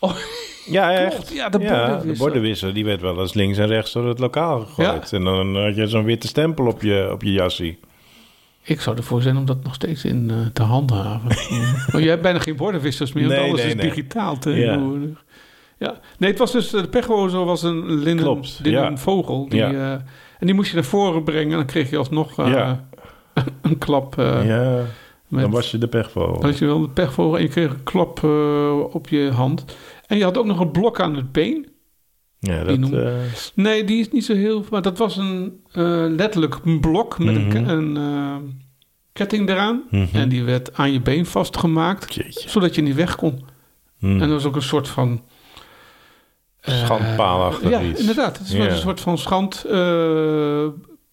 Oh. 0.04 0.16
ja, 0.66 0.92
echt. 0.92 1.32
Ja, 1.34 1.48
de 1.48 1.58
Ja, 1.58 1.68
bordenwisser. 1.68 2.12
de 2.12 2.18
bordenwisser. 2.18 2.74
Die 2.74 2.84
werd 2.84 3.00
wel 3.00 3.20
eens 3.20 3.34
links 3.34 3.58
en 3.58 3.66
rechts 3.66 3.92
door 3.92 4.08
het 4.08 4.18
lokaal 4.18 4.60
gegooid. 4.60 5.12
En 5.12 5.24
dan 5.24 5.56
had 5.56 5.76
je 5.76 5.86
zo'n 5.86 6.04
witte 6.04 6.26
stempel 6.26 6.66
op 6.66 6.82
je, 6.82 7.08
op 7.12 7.22
je 7.22 7.32
jassie. 7.32 7.78
Ik 8.64 8.80
zou 8.80 8.96
ervoor 8.96 9.22
zijn 9.22 9.36
om 9.36 9.44
dat 9.44 9.64
nog 9.64 9.74
steeds 9.74 10.04
in 10.04 10.30
eh, 10.30 10.36
te 10.52 10.62
handhaven. 10.62 11.28
maar 11.92 12.00
je 12.02 12.08
hebt 12.08 12.22
bijna 12.22 12.38
geen 12.38 12.56
bordenwissers 12.56 13.12
meer, 13.12 13.24
want 13.28 13.38
Nee, 13.40 13.48
alles 13.48 13.60
nee, 13.60 13.68
is 13.68 13.74
nee. 13.74 13.88
digitaal 13.88 14.38
tegenwoordig. 14.38 15.24
Ja. 15.78 16.00
Nee, 16.18 16.30
het 16.30 16.38
was 16.38 16.52
dus, 16.52 16.70
de 16.70 16.88
pechrozer 16.88 17.44
was 17.44 17.62
een 17.62 17.92
linnen, 17.92 18.24
Klopt, 18.24 18.58
linnen 18.62 18.90
ja. 18.90 18.96
vogel. 18.96 19.48
Die, 19.48 19.58
Ja. 19.58 19.70
eh, 19.72 19.92
en 20.38 20.46
die 20.46 20.54
moest 20.54 20.68
je 20.68 20.74
naar 20.74 20.84
voren 20.84 21.24
brengen 21.24 21.50
en 21.50 21.56
dan 21.56 21.66
kreeg 21.66 21.90
je 21.90 21.96
alsnog 21.96 22.38
eh, 22.38 22.46
Ja. 22.48 22.84
een 23.62 23.78
klap. 23.78 24.18
eh, 24.18 24.46
ja, 24.46 24.80
met, 25.32 25.42
dan 25.42 25.50
was 25.50 25.70
je 25.70 25.78
de 25.78 25.88
pechvogel. 25.88 26.40
dan 26.40 26.50
had 26.50 26.58
je 26.58 26.66
wel 26.66 26.80
de 26.80 26.88
pechvogel 26.88 27.36
en 27.36 27.42
je 27.42 27.48
kreeg 27.48 27.70
een 27.70 27.82
klap 27.82 28.24
eh, 28.24 28.80
op 28.94 29.08
je 29.08 29.30
hand. 29.30 29.64
En 30.06 30.16
je 30.18 30.24
had 30.24 30.38
ook 30.38 30.46
nog 30.46 30.60
een 30.60 30.70
blok 30.70 31.00
aan 31.00 31.16
het 31.16 31.32
been. 31.32 31.66
Ja, 32.38 32.56
die 32.58 32.66
dat... 32.66 32.78
noemen- 32.78 33.06
eh, 33.06 33.20
Nee, 33.54 33.84
die 33.84 34.00
is 34.00 34.10
niet 34.10 34.24
zo 34.24 34.34
heel... 34.34 34.64
Maar 34.70 34.82
dat 34.82 34.98
was 34.98 35.16
een 35.16 35.60
eh, 35.72 36.04
letterlijk 36.08 36.58
een 36.64 36.80
blok 36.80 37.18
met 37.18 37.34
een, 37.36 37.46
Mhm. 37.46 37.68
een 37.68 38.62
ketting 39.12 39.48
eraan. 39.48 39.82
mhm. 39.90 40.06
En 40.16 40.28
die 40.28 40.42
werd 40.44 40.74
aan 40.76 40.92
je 40.92 41.00
been 41.00 41.26
vastgemaakt, 41.26 42.14
Jeetje. 42.14 42.48
zodat 42.48 42.74
je 42.74 42.82
niet 42.82 42.94
weg 42.94 43.16
kon. 43.16 43.44
Hmm. 43.98 44.12
En 44.12 44.18
dat 44.18 44.28
was 44.30 44.44
ook 44.44 44.56
een 44.56 44.62
soort 44.62 44.88
van... 44.88 45.22
Schandpaalachtig 46.60 47.70
ja, 47.70 47.82
iets. 47.82 48.00
inderdaad. 48.00 48.38
Het 48.38 48.56
was 48.56 48.66
een 48.66 48.76
soort 48.76 49.00
van 49.00 49.18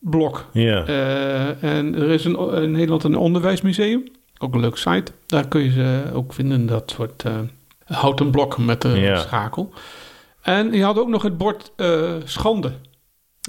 schandblok. 0.01 0.45
Ja. 0.53 0.85
Eh, 0.85 1.63
en 1.63 1.95
er 1.95 2.09
is 2.09 2.25
een, 2.25 2.39
in 2.63 2.71
Nederland 2.71 3.03
een 3.03 3.15
onderwijsmuseum. 3.17 4.03
Ook 4.37 4.53
een 4.53 4.59
leuk 4.59 4.77
site. 4.77 5.11
Daar 5.25 5.47
kun 5.47 5.63
je 5.63 5.71
ze 5.71 6.03
ook 6.13 6.33
vinden. 6.33 6.65
Dat 6.65 6.91
soort 6.95 7.23
eh, 7.23 7.39
houten 7.85 8.31
blok 8.31 8.57
met 8.57 8.81
de 8.81 8.89
Ja. 8.89 9.17
schakel. 9.19 9.73
En 10.41 10.71
je 10.71 10.83
had 10.83 10.97
ook 10.99 11.07
nog 11.09 11.23
het 11.23 11.37
bord 11.37 11.71
eh, 11.75 12.13
schande. 12.23 12.71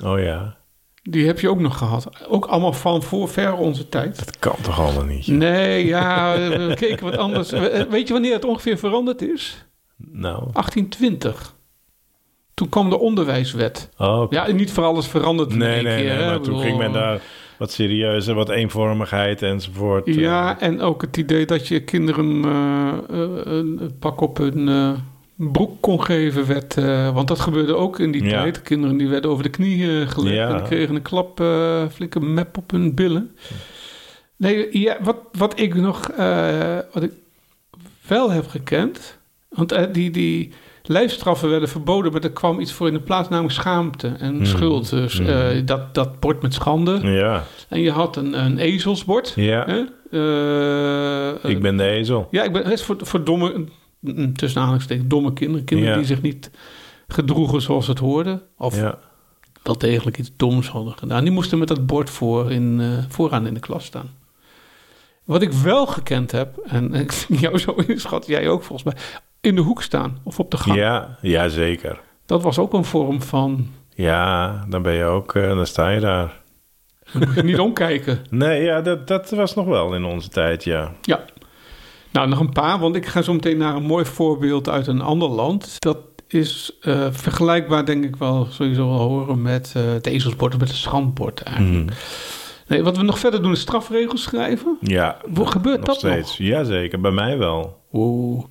Oh 0.04 0.18
ja. 0.18 0.58
Die 1.02 1.26
heb 1.26 1.40
je 1.40 1.48
ook 1.50 1.60
nog 1.60 1.78
gehad. 1.78 2.26
Ook 2.28 2.46
allemaal 2.46 2.72
van 2.72 3.02
voor 3.02 3.28
ver 3.28 3.54
onze 3.54 3.88
tijd. 3.88 4.18
Dat 4.24 4.38
kan 4.38 4.54
toch 4.62 4.80
allemaal 4.80 5.04
niet? 5.04 5.26
Nee, 5.26 5.86
ja, 5.86 6.36
we 6.36 6.74
keken 6.74 7.04
wat 7.04 7.16
anders. 7.16 7.50
We- 7.50 7.86
Weet 7.90 8.06
je 8.06 8.12
wanneer 8.12 8.32
het 8.32 8.44
ongeveer 8.44 8.78
veranderd 8.78 9.22
is? 9.22 9.64
Nou. 9.96 10.38
1820. 10.52 11.54
Toen 12.60 12.68
kwam 12.68 12.90
de 12.90 12.98
onderwijswet. 12.98 13.88
Oh. 13.98 14.26
Ja, 14.30 14.50
niet 14.52 14.72
voor 14.72 14.84
alles 14.84 15.06
veranderd 15.06 15.54
nee, 15.54 15.82
nee, 15.82 15.96
keer. 15.96 16.08
nee. 16.08 16.22
hè. 16.22 16.26
Maar 16.26 16.34
toen 16.34 16.42
bedoel, 16.42 16.60
ging 16.60 16.78
men 16.78 16.92
daar 16.92 17.20
wat 17.58 17.72
serieuzer, 17.72 18.34
wat 18.34 18.48
eenvormigheid 18.48 19.42
enzovoort. 19.42 20.06
eh, 20.06 20.14
Ja, 20.14 20.60
en 20.60 20.80
ook 20.80 21.00
het 21.02 21.16
idee 21.16 21.46
dat 21.46 21.68
je 21.68 21.80
kinderen 21.80 22.44
eh, 22.44 22.92
eh, 23.10 23.28
een 23.44 23.92
pak 23.98 24.20
op 24.20 24.36
hun 24.36 24.68
eh, 24.68 24.90
broek 25.36 25.80
kon 25.80 26.02
geven 26.04 26.46
werd... 26.46 26.76
eh, 26.76 27.14
want 27.14 27.28
dat 27.28 27.40
gebeurde 27.40 27.74
ook 27.74 27.98
in 27.98 28.10
die 28.12 28.24
Ja. 28.24 28.30
tijd. 28.30 28.62
Kinderen 28.62 28.96
die 28.96 29.08
werden 29.08 29.30
over 29.30 29.42
de 29.42 29.50
knieën 29.50 30.08
gelegd 30.08 30.34
Ja. 30.36 30.48
en 30.48 30.56
die 30.56 30.62
kregen 30.66 30.94
een 30.94 31.02
klap, 31.02 31.40
eh, 31.40 31.82
flinke 31.92 32.20
map 32.20 32.56
op 32.56 32.70
hun 32.70 32.94
billen. 32.94 33.36
Nee, 34.36 34.78
ja, 34.80 34.96
wat, 35.02 35.16
wat 35.32 35.60
ik 35.60 35.74
nog... 35.74 36.08
eh, 36.08 36.78
wat 36.92 37.02
ik 37.02 37.12
wel 38.06 38.30
heb 38.30 38.46
gekend... 38.48 39.18
Want 39.48 39.72
eh, 39.72 39.84
die, 39.92 40.10
die 40.10 40.52
lijfstraffen 40.90 41.50
werden 41.50 41.68
verboden, 41.68 42.12
maar 42.12 42.22
er 42.22 42.30
kwam 42.32 42.60
iets 42.60 42.72
voor 42.72 42.86
in 42.86 42.92
de 42.92 43.00
plaats, 43.00 43.28
namelijk 43.28 43.54
schaamte 43.54 44.08
en 44.18 44.34
Hmm. 44.34 44.44
schuld. 44.46 44.90
Dus 44.90 45.18
Hmm. 45.18 45.26
eh, 45.26 45.62
dat, 45.64 45.94
dat 45.94 46.20
bord 46.20 46.42
met 46.42 46.54
schande. 46.54 46.98
Ja, 47.02 47.44
En 47.68 47.80
je 47.80 47.90
had 47.90 48.16
een, 48.16 48.44
een 48.44 48.58
ezelsbord. 48.58 49.32
ja. 49.36 49.64
Hè? 49.66 49.84
Eh, 50.10 51.50
ik 51.50 51.60
ben 51.62 51.76
de 51.76 51.84
ezel. 51.84 52.28
Ja, 52.30 52.42
ik 52.42 52.52
ben 52.52 52.62
het 52.62 52.72
is 52.72 52.82
voor, 52.82 52.96
voor 53.00 53.24
domme, 53.24 53.64
mm, 54.00 54.32
tussen 54.36 54.60
aanhalingstekens, 54.60 55.08
domme 55.08 55.32
kinderen. 55.32 55.64
Kinderen 55.64 55.92
Ja. 55.92 55.98
die 55.98 56.06
zich 56.08 56.22
niet 56.22 56.50
gedroegen 57.08 57.62
zoals 57.62 57.86
het 57.86 57.98
hoorde. 57.98 58.42
Of 58.58 58.76
Ja. 58.76 58.98
wel 59.62 59.78
degelijk 59.78 60.18
iets 60.18 60.30
doms 60.36 60.68
hadden 60.68 60.92
gedaan. 60.98 61.22
Die 61.24 61.32
moesten 61.32 61.58
met 61.58 61.68
dat 61.68 61.86
bord 61.86 62.10
voor 62.10 62.50
in, 62.50 62.80
eh, 62.80 62.86
vooraan 63.08 63.46
in 63.46 63.54
de 63.54 63.60
klas 63.60 63.84
staan. 63.84 64.10
Wat 65.24 65.42
ik 65.42 65.52
wel 65.52 65.86
gekend 65.86 66.30
heb, 66.30 66.56
en 66.56 66.94
ik 67.04 67.12
vind 67.12 67.40
jou 67.40 67.58
zo 67.58 67.72
inschat, 67.86 68.26
jij 68.26 68.48
ook 68.48 68.62
volgens 68.62 68.94
mij, 68.94 69.02
in 69.40 69.54
de 69.54 69.60
hoek 69.60 69.82
staan 69.82 70.18
of 70.22 70.38
op 70.38 70.50
de 70.50 70.56
gang. 70.56 70.76
Ja, 70.76 71.18
ja, 71.20 71.48
zeker. 71.48 72.00
Dat 72.26 72.42
was 72.42 72.58
ook 72.58 72.72
een 72.72 72.84
vorm 72.84 73.22
van, 73.22 73.68
Ja, 73.94 74.64
dan 74.68 74.82
ben 74.82 74.92
je 74.94 75.04
ook, 75.04 75.34
eh, 75.34 75.48
dan 75.48 75.66
sta 75.66 75.88
je 75.88 76.00
daar. 76.00 76.40
dan 77.12 77.22
moet 77.26 77.34
je 77.34 77.42
niet 77.42 77.58
omkijken. 77.68 78.18
Nee, 78.30 78.62
ja, 78.62 78.80
dat, 78.80 79.06
dat 79.06 79.30
was 79.30 79.54
nog 79.54 79.66
wel 79.66 79.94
in 79.94 80.04
onze 80.04 80.28
tijd, 80.28 80.64
ja. 80.64 80.92
Ja. 81.02 81.24
Nou, 82.12 82.28
nog 82.28 82.40
een 82.40 82.52
paar, 82.52 82.78
want 82.78 82.96
ik 82.96 83.06
ga 83.06 83.22
zo 83.22 83.32
meteen 83.32 83.58
naar 83.58 83.74
een 83.74 83.82
mooi 83.82 84.04
voorbeeld 84.04 84.68
uit 84.68 84.86
een 84.86 85.00
ander 85.00 85.28
land. 85.28 85.74
Dat 85.78 85.98
is 86.28 86.76
eh, 86.80 87.06
vergelijkbaar, 87.10 87.86
denk 87.86 88.04
ik 88.04 88.16
wel, 88.16 88.46
sowieso 88.50 88.88
wel 88.88 88.98
horen 88.98 89.42
met 89.42 89.72
eh, 89.76 89.82
het 89.92 90.06
ezelsbord 90.06 90.54
of 90.54 90.60
met 90.60 90.68
het 90.68 90.76
schandbord 90.76 91.40
eigenlijk. 91.42 91.84
Mhm. 91.84 91.94
Nee, 92.70 92.82
wat 92.82 92.96
we 92.96 93.02
nog 93.02 93.18
verder 93.18 93.42
doen 93.42 93.52
is 93.52 93.60
strafregels 93.60 94.22
schrijven. 94.22 94.78
Ja, 94.80 95.16
Hoe 95.34 95.46
gebeurt 95.46 95.78
nog 95.78 95.86
dat 95.86 95.96
steeds. 95.96 96.36
Jazeker, 96.36 97.00
bij 97.00 97.10
mij 97.10 97.38
wel. 97.38 97.80
Oeh. 97.92 98.44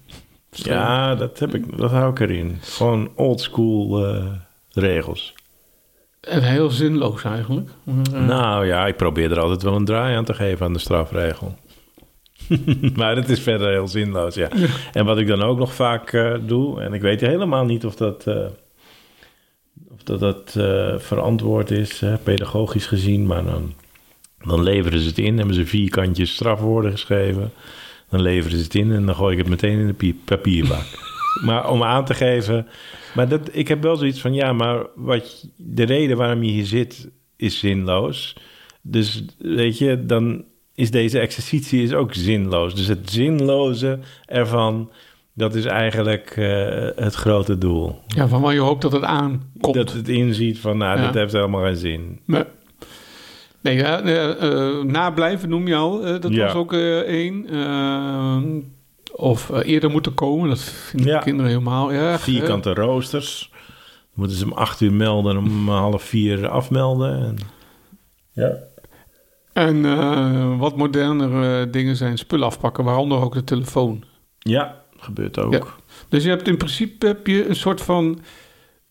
Ja, 0.50 1.16
dat, 1.16 1.40
heb 1.40 1.54
ik, 1.54 1.78
dat 1.78 1.92
hou 1.92 2.12
ik 2.12 2.20
erin. 2.20 2.58
Gewoon 2.62 3.10
old 3.16 3.42
school 3.42 4.06
eh, 4.06 4.26
regels. 4.70 5.34
En 6.22 6.44
heel 6.44 6.70
zinloos 6.70 7.24
eigenlijk. 7.24 7.70
Eh, 7.86 8.22
Nou 8.22 8.66
ja, 8.66 8.88
ik 8.88 8.96
probeer 8.96 9.32
er 9.32 9.40
altijd 9.40 9.62
wel 9.62 9.76
een 9.76 9.86
draai 9.86 10.16
aan 10.16 10.26
te 10.26 10.34
geven 10.34 10.66
aan 10.66 10.74
de 10.74 10.80
strafregel. 10.80 11.56
maar 12.96 13.16
het 13.16 13.30
is 13.30 13.40
verder 13.40 13.70
heel 13.70 13.88
zinloos, 13.88 14.36
ja. 14.36 14.50
En 14.94 15.06
wat 15.06 15.18
ik 15.18 15.28
dan 15.28 15.42
ook 15.42 15.58
nog 15.58 15.74
vaak 15.74 16.14
eh, 16.14 16.34
doe, 16.42 16.82
en 16.82 16.94
ik 16.94 17.02
weet 17.02 17.22
helemaal 17.22 17.66
niet 17.66 17.86
of 17.86 17.96
dat, 17.96 18.28
of 19.92 20.04
dat, 20.04 20.20
dat 20.20 20.52
verantwoord 21.02 21.72
is, 21.72 22.04
pedagogisch 22.24 22.88
gezien, 22.88 23.26
maar 23.26 23.44
dan, 23.44 23.74
dan 24.48 24.64
leveren 24.64 25.00
ze 25.00 25.08
het 25.08 25.18
in, 25.18 25.38
hebben 25.38 25.56
ze 25.56 25.66
vier 25.66 25.90
kantjes 25.90 26.34
strafwoorden 26.34 26.92
geschreven. 26.92 27.52
Dan 28.10 28.22
leveren 28.22 28.58
ze 28.58 28.64
het 28.64 28.76
in 28.76 28.92
en 28.92 29.06
dan 29.06 29.16
gooi 29.16 29.32
ik 29.32 29.38
het 29.40 29.50
meteen 29.50 29.80
in 29.80 29.88
de 29.88 29.94
pie- 29.94 30.20
papierbak. 30.26 30.86
maar 31.46 31.70
om 31.70 31.84
aan 31.84 32.06
te 32.06 32.14
geven, 32.14 32.68
maar 33.16 33.30
dat, 33.30 33.50
ik 33.52 33.68
heb 33.68 33.82
wel 33.82 33.96
zoiets 33.96 34.22
van, 34.22 34.34
ja, 34.34 34.54
maar 34.54 34.86
wat, 34.96 35.48
de 35.56 35.84
reden 35.84 36.18
waarom 36.18 36.44
je 36.44 36.52
hier 36.52 36.66
zit 36.66 37.10
is 37.36 37.60
zinloos. 37.60 38.36
Dus 38.82 39.24
weet 39.38 39.78
je, 39.78 40.06
dan 40.06 40.44
is 40.76 40.92
deze 40.92 41.20
exercitie 41.20 41.84
is 41.84 41.94
ook 41.94 42.14
zinloos. 42.14 42.76
Dus 42.76 42.88
het 42.88 43.10
zinloze 43.12 44.00
ervan, 44.26 44.92
dat 45.34 45.56
is 45.56 45.66
eigenlijk 45.66 46.34
eh, 46.38 46.88
het 46.96 47.14
grote 47.14 47.58
doel. 47.58 48.00
ja, 48.08 48.28
van 48.28 48.42
waar 48.42 48.54
je 48.54 48.60
hoopt 48.60 48.82
dat 48.82 48.92
het 48.92 49.04
aankomt. 49.04 49.74
Dat 49.74 49.94
het 49.94 50.08
inziet 50.10 50.60
van, 50.60 50.78
nou, 50.78 51.00
Ja. 51.00 51.06
dit 51.06 51.14
heeft 51.14 51.34
helemaal 51.34 51.64
geen 51.64 51.76
zin. 51.76 52.20
Nee. 52.26 52.44
Nee, 53.62 53.76
ja, 53.78 54.02
eh, 54.02 54.30
eh, 54.30 54.84
nablijven 54.84 55.50
noem 55.50 55.68
je 55.68 55.76
al. 55.76 56.06
eh, 56.06 56.22
dat 56.22 56.34
Ja. 56.34 56.46
was 56.46 56.54
ook 56.56 56.74
eh, 56.74 56.98
één. 57.00 57.48
Of 59.16 59.50
eerder 59.64 59.90
moeten 59.90 60.14
komen. 60.14 60.50
Dat 60.50 60.60
vinden 60.62 61.08
Ja. 61.12 61.20
kinderen 61.20 61.52
helemaal 61.52 61.92
erg. 61.92 62.22
Vierkante 62.22 62.74
roosters. 62.74 63.52
Moeten 64.14 64.38
ze 64.38 64.46
om 64.46 64.54
acht 64.54 64.82
uur 64.82 64.94
melden 64.94 65.32
en 65.32 65.38
om 65.38 65.70
half 65.70 66.04
vier 66.04 66.48
afmelden. 66.48 67.20
En... 67.20 67.38
Ja. 68.32 68.52
En 69.54 69.86
eh, 69.86 70.58
wat 70.60 70.78
modernere 70.78 71.70
dingen 71.70 71.96
zijn 71.96 72.18
spullen 72.18 72.46
afpakken. 72.46 72.84
Waaronder 72.84 73.22
ook 73.22 73.34
de 73.34 73.44
telefoon. 73.44 74.04
ja, 74.40 74.82
gebeurt 74.98 75.40
ook. 75.40 75.54
Ja. 75.54 75.62
Dus 76.10 76.24
je 76.24 76.30
hebt 76.30 76.48
in 76.48 76.58
principe 76.58 77.08
heb 77.08 77.28
je 77.28 77.48
een 77.50 77.56
soort 77.56 77.82
van... 77.82 78.20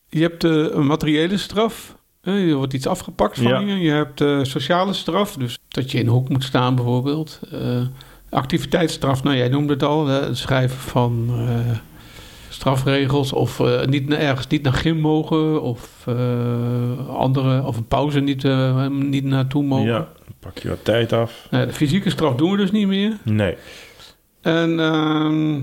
Je 0.09 0.21
hebt 0.21 0.41
de 0.41 0.71
een 0.73 0.87
materiële 0.87 1.37
straf. 1.37 1.97
Hè, 2.23 2.49
Er 2.49 2.55
wordt 2.55 2.73
iets 2.73 2.87
afgepakt 2.87 3.37
van 3.39 3.47
Ja. 3.47 3.59
je. 3.59 3.79
Je 3.81 3.91
hebt 3.91 4.19
de 4.19 4.41
sociale 4.45 4.93
straf. 4.93 5.37
Dus 5.37 5.59
dat 5.69 5.91
je 5.91 5.99
in 5.99 6.07
een 6.07 6.13
hoek 6.13 6.29
moet 6.29 6.45
staan 6.45 6.75
bijvoorbeeld. 6.75 7.41
Eh, 7.53 7.81
activiteitsstraf. 8.31 9.23
Nou, 9.23 9.37
jij 9.37 9.49
noemde 9.49 9.73
het 9.73 9.83
al. 9.83 10.07
Het 10.07 10.39
schrijven 10.39 10.79
van 10.79 11.27
eh, 11.31 11.77
strafregels. 12.49 13.33
Of 13.33 13.61
eh, 13.61 13.87
niet 13.87 14.09
naar, 14.09 14.19
ergens 14.19 14.47
niet 14.47 14.63
naar 14.63 14.73
gym 14.73 15.01
mogen. 15.01 15.63
Of 15.63 16.03
eh, 16.07 17.09
andere... 17.09 17.63
Of 17.65 17.77
een 17.77 17.87
pauze 17.87 18.21
niet, 18.21 18.45
eh, 18.45 18.87
niet 18.87 19.25
naartoe 19.25 19.63
mogen. 19.63 19.87
Ja, 19.87 19.99
dan 19.99 20.35
pak 20.41 20.59
je 20.59 20.69
wat 20.69 20.85
tijd 20.85 21.13
af. 21.13 21.47
De 21.51 21.73
fysieke 21.73 22.11
straf 22.11 22.35
doen 22.35 22.51
we 22.51 22.57
dus 22.57 22.71
niet 22.71 22.87
meer. 22.87 23.17
Nee. 23.23 23.57
En 24.41 24.81
ehm, 24.81 25.61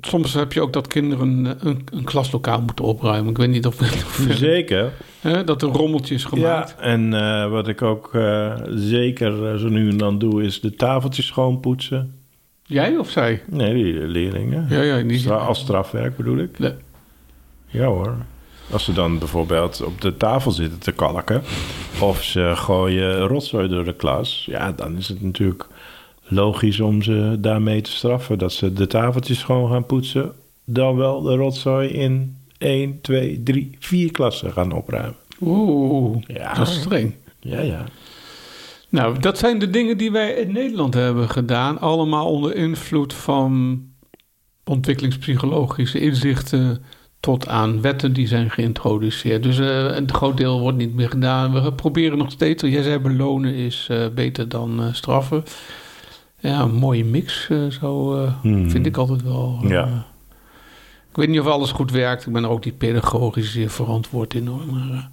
soms 0.00 0.34
heb 0.34 0.52
je 0.52 0.60
ook 0.60 0.72
dat 0.72 0.86
kinderen 0.86 1.44
een, 1.60 1.82
een 1.92 2.04
klaslokaal 2.04 2.60
moeten 2.62 2.84
opruimen. 2.84 3.30
Ik 3.30 3.36
weet 3.38 3.48
niet 3.50 3.66
of, 3.66 3.80
of 3.80 4.26
Zeker. 4.30 4.92
Hè, 5.22 5.44
dat 5.44 5.62
er 5.62 5.68
rommeltjes 5.68 6.24
gemaakt. 6.24 6.74
Ja, 6.78 6.84
en 6.84 7.14
eh, 7.14 7.50
wat 7.50 7.68
ik 7.68 7.82
ook 7.82 8.14
eh, 8.14 8.52
zeker 8.68 9.52
eh, 9.52 9.56
zo 9.56 9.68
nu 9.68 9.88
en 9.88 9.96
dan 9.96 10.18
doe, 10.18 10.42
is 10.42 10.60
de 10.60 10.74
tafeltjes 10.74 11.26
schoonpoetsen. 11.26 12.14
Jij 12.62 12.96
of 12.96 13.10
zij? 13.10 13.42
Nee, 13.46 13.74
die 13.74 14.06
leerlingen. 14.06 14.66
Ja, 14.68 14.80
ja, 14.80 15.00
niet. 15.00 15.20
Stra- 15.20 15.36
als 15.36 15.58
strafwerk 15.58 16.16
bedoel 16.16 16.38
ik. 16.38 16.58
Nee. 16.58 16.72
Ja 17.66 17.86
hoor. 17.86 18.16
Als 18.70 18.84
ze 18.84 18.92
dan 18.92 19.18
bijvoorbeeld 19.18 19.82
op 19.82 20.00
de 20.00 20.16
tafel 20.16 20.50
zitten 20.50 20.78
te 20.78 20.92
kalken... 20.92 21.42
of 22.00 22.22
ze 22.22 22.52
gooien 22.54 23.18
rotzooi 23.18 23.68
door 23.68 23.84
de 23.84 23.94
klas... 23.94 24.44
ja, 24.46 24.72
dan 24.72 24.96
is 24.96 25.08
het 25.08 25.22
natuurlijk 25.22 25.66
logisch 26.22 26.80
om 26.80 27.02
ze 27.02 27.36
daarmee 27.38 27.80
te 27.80 27.90
straffen... 27.90 28.38
dat 28.38 28.52
ze 28.52 28.72
de 28.72 28.86
tafeltjes 28.86 29.38
schoon 29.38 29.70
gaan 29.70 29.86
poetsen... 29.86 30.32
dan 30.64 30.96
wel 30.96 31.22
de 31.22 31.34
rotzooi 31.34 31.88
in 31.88 32.36
1, 32.62 33.00
2, 33.00 33.42
3, 33.42 33.76
4 33.78 34.10
klassen 34.12 34.52
gaan 34.52 34.72
opruimen. 34.72 35.16
Oeh, 35.40 36.22
Ja, 36.26 36.54
dat 36.54 36.68
is 36.68 36.80
streng. 36.80 37.14
ja, 37.40 37.60
ja. 37.60 37.84
Nou, 38.88 39.18
dat 39.18 39.38
zijn 39.38 39.58
de 39.58 39.70
dingen 39.70 39.96
die 39.98 40.10
wij 40.12 40.30
in 40.32 40.52
Nederland 40.52 40.94
hebben 40.94 41.28
gedaan. 41.28 41.78
Allemaal 41.80 42.26
onder 42.26 42.54
invloed 42.56 43.14
van 43.14 43.80
ontwikkelingspsychologische 44.64 46.00
inzichten 46.00 46.82
tot 47.20 47.48
aan 47.48 47.80
wetten 47.80 48.12
die 48.12 48.26
zijn 48.26 48.50
geïntroduceerd. 48.50 49.42
Dus 49.42 49.58
eh, 49.58 49.96
een 49.96 50.12
groot 50.12 50.36
deel 50.36 50.60
wordt 50.60 50.76
niet 50.78 50.94
meer 50.94 51.08
gedaan. 51.08 51.62
We 51.62 51.72
proberen 51.72 52.18
nog 52.18 52.30
steeds, 52.30 52.62
jij 52.62 52.82
zei 52.82 52.98
belonen 52.98 53.54
is 53.54 53.86
eh, 53.90 54.06
beter 54.14 54.48
dan 54.48 54.82
eh, 54.82 54.92
straffen. 54.92 55.42
Ja, 56.40 56.60
een 56.60 56.74
mooie 56.74 57.04
mix 57.04 57.50
zo 57.80 58.16
Hmm. 58.42 58.70
vind 58.70 58.86
ik 58.86 58.96
altijd 58.96 59.22
wel. 59.22 59.58
Ja. 59.66 60.06
Ik 61.12 61.18
weet 61.18 61.28
niet 61.28 61.40
of 61.40 61.46
alles 61.46 61.72
goed 61.72 61.90
werkt. 61.90 62.26
Ik 62.26 62.32
ben 62.32 62.42
er 62.44 62.48
ook 62.50 62.64
niet 62.64 62.78
pedagogisch 62.78 63.52
zeer 63.52 63.70
verantwoord 63.70 64.34
in 64.34 64.46
hoor. 64.46 64.62
Maar, 64.70 64.90
eh, 64.90 65.04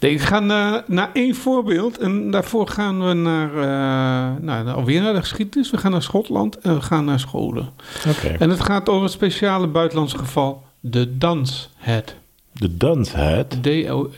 nee, 0.00 0.10
ik 0.12 0.20
ga 0.20 0.40
naar, 0.40 0.84
naar 0.86 1.10
één 1.12 1.34
voorbeeld. 1.34 1.98
En 1.98 2.30
daarvoor 2.30 2.68
gaan 2.68 3.06
we 3.06 3.12
naar, 3.14 3.48
eh, 3.50 4.42
nou, 4.42 4.68
alweer 4.68 5.02
naar 5.02 5.12
de 5.14 5.20
geschiedenis. 5.20 5.70
We 5.70 5.78
gaan 5.78 5.90
naar 5.90 6.02
Schotland 6.02 6.58
en 6.58 6.74
we 6.74 6.80
gaan 6.82 7.04
naar 7.04 7.20
scholen. 7.20 7.68
Oké. 8.08 8.28
En 8.28 8.50
het 8.50 8.60
gaat 8.60 8.88
over 8.88 9.02
het 9.02 9.12
speciale 9.12 9.66
buitenlandse 9.66 10.18
geval. 10.18 10.62
De 10.80 11.16
Danshead. 11.18 12.14
De 12.52 12.76
danshead, 12.76 13.62
D-O- 13.62 14.10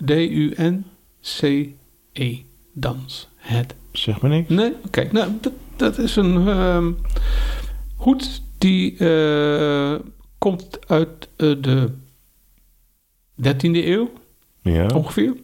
D-U-N-C-E. 1.24 2.38
Danshead. 2.72 3.74
zeg 3.92 4.20
maar 4.20 4.30
niks. 4.30 4.48
Nee? 4.48 4.72
Oké. 4.86 5.08
Nou, 5.12 5.30
dat, 5.40 5.52
dat 5.76 5.98
is 5.98 6.16
een 6.16 6.48
ehm, 6.48 6.90
hoed 7.96 8.42
die 8.58 8.96
eh, 8.96 9.94
komt 10.42 10.78
uit 10.86 11.28
eh, 11.36 11.52
de 11.60 11.88
13e 13.42 13.86
eeuw 13.86 14.10
Ja. 14.62 14.86
ongeveer. 14.94 15.34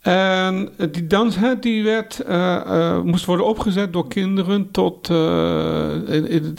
En 0.00 0.68
die 0.90 1.06
danshead 1.06 1.62
die 1.62 1.82
werd, 1.84 2.20
eh, 2.20 2.56
eh, 2.56 3.02
moest 3.02 3.24
worden 3.24 3.46
opgezet 3.46 3.92
door 3.92 4.08
kinderen 4.08 4.70
tot 4.70 5.10
eh, 5.10 5.94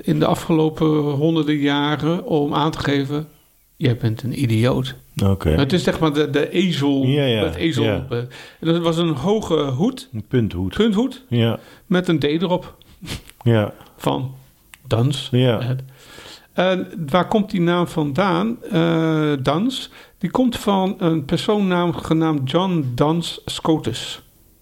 in, 0.02 0.19
de 0.19 0.26
afgelopen 0.26 0.88
honderden 1.02 1.56
jaren 1.56 2.26
om 2.26 2.54
aan 2.54 2.72
te 2.72 2.80
geven, 2.80 3.28
jij 3.76 3.98
bent 3.98 4.24
een 4.24 4.41
idioot. 4.41 4.95
Oké. 5.26 5.50
Het 5.50 5.74
is 5.74 5.84
zeg 5.84 6.00
maar 6.00 6.13
de, 6.13 6.30
de 6.30 6.50
ezel, 6.50 7.04
Ja, 7.04 7.24
ja, 7.26 7.43
het 7.43 7.56
ezel. 7.56 7.84
ja. 7.84 8.06
eh, 8.10 8.19
dat 8.60 8.78
was 8.78 8.98
een 8.98 9.10
hoge 9.15 9.56
hoed, 9.63 10.10
Een 10.13 10.26
punthoed. 10.28 10.74
punthoed, 10.76 11.26
Ja. 11.30 11.60
met 11.86 12.08
een 12.08 12.19
D 12.19 12.24
erop 12.24 12.76
Ja. 13.43 13.74
van 13.98 14.36
dans. 14.88 15.28
Ja. 15.32 15.76
En 16.60 16.88
waar 17.10 17.28
komt 17.28 17.52
die 17.52 17.62
naam 17.62 17.88
vandaan? 17.88 18.58
Eh, 18.72 19.32
Dans. 19.41 19.91
Die 20.17 20.32
komt 20.32 20.58
van 20.58 20.95
een 20.98 21.26
persoonnaam 21.26 21.93
genaamd 21.93 22.52
John 22.52 22.91
Dans 22.95 23.41
Scotus. 23.45 24.22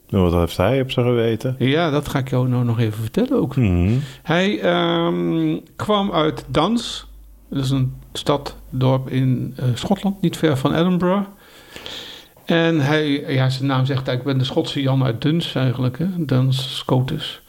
Nou, 0.10 0.24
Wat 0.24 0.34
heeft 0.34 0.58
hij 0.58 0.82
op 0.82 0.92
zijn 0.92 1.06
geweten? 1.06 1.56
Ja, 1.60 1.90
dat 1.90 2.08
ga 2.08 2.20
ik 2.20 2.30
jou 2.30 2.48
nou 2.48 2.66
nog 2.66 2.80
even 2.80 3.02
vertellen 3.02 3.42
ook. 3.42 3.56
Mhm. 3.56 3.94
Hij 4.24 4.60
ehm, 4.60 5.58
kwam 5.76 6.12
uit 6.12 6.46
Dans. 6.48 7.08
Dat 7.50 7.64
is 7.64 7.70
een 7.70 7.94
stad, 8.14 8.56
dorp 8.70 9.10
in 9.10 9.54
eh, 9.56 9.66
Schotland, 9.74 10.22
niet 10.22 10.38
ver 10.38 10.58
van 10.58 10.74
Edinburgh. 10.74 11.28
En 12.46 12.80
hij, 12.80 13.34
ja, 13.34 13.50
zijn 13.50 13.66
naam 13.66 13.86
zegt 13.86 14.08
eigenlijk, 14.08 14.20
ik 14.20 14.24
ben 14.24 14.38
de 14.38 14.44
Schotse 14.44 14.82
Jan 14.82 15.04
uit 15.04 15.22
Duns 15.22 15.56
eigenlijk, 15.56 15.98
hè? 15.98 16.08
Dans 16.18 16.78
Scotus. 16.78 17.42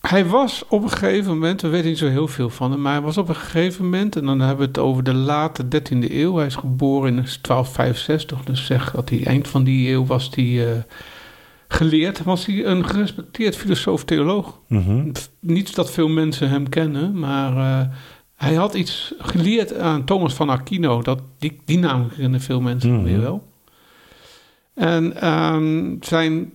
Hij 0.00 0.26
was 0.26 0.64
op 0.68 0.82
een 0.82 0.90
gegeven 0.90 1.32
moment, 1.32 1.60
we 1.60 1.68
weten 1.68 1.88
niet 1.88 1.98
zo 1.98 2.08
heel 2.08 2.28
veel 2.28 2.50
van 2.50 2.70
hem, 2.70 2.80
maar 2.80 2.92
hij 2.92 3.00
was 3.00 3.16
op 3.18 3.28
een 3.28 3.34
gegeven 3.34 3.84
moment, 3.84 4.16
en 4.16 4.24
dan 4.26 4.40
hebben 4.40 4.58
we 4.58 4.64
het 4.64 4.78
over 4.78 5.02
de 5.02 5.14
late 5.14 5.64
13e 5.64 6.10
eeuw. 6.12 6.36
Hij 6.36 6.46
is 6.46 6.54
geboren 6.54 7.08
in 7.08 7.14
1265, 7.14 8.44
dus 8.44 8.66
zeg 8.66 8.90
dat 8.90 9.08
hij 9.08 9.26
eind 9.26 9.48
van 9.48 9.64
die 9.64 9.90
eeuw 9.90 10.06
was 10.06 10.30
hij 10.34 10.72
eh, 10.72 10.78
geleerd. 11.68 12.22
Was 12.22 12.46
hij 12.46 12.64
een 12.64 12.86
gerespecteerd 12.86 13.56
filosoof-theoloog. 13.56 14.60
Mhm. 14.68 15.10
Niet 15.40 15.74
dat 15.74 15.90
veel 15.90 16.08
mensen 16.08 16.48
hem 16.48 16.68
kennen, 16.68 17.18
maar 17.18 17.56
eh, 17.56 17.88
hij 18.34 18.54
had 18.54 18.74
iets 18.74 19.14
geleerd 19.18 19.78
aan 19.78 20.04
Thomas 20.04 20.34
van 20.34 20.50
Aquino. 20.50 21.02
Dat, 21.02 21.22
die, 21.38 21.60
die 21.64 21.78
naam 21.78 22.08
kennen 22.16 22.40
veel 22.40 22.60
mensen 22.60 22.94
Mhm. 22.94 23.02
weer 23.04 23.20
wel. 23.20 23.48
En 24.74 25.20
ehm, 25.20 25.96
zijn 26.00 26.52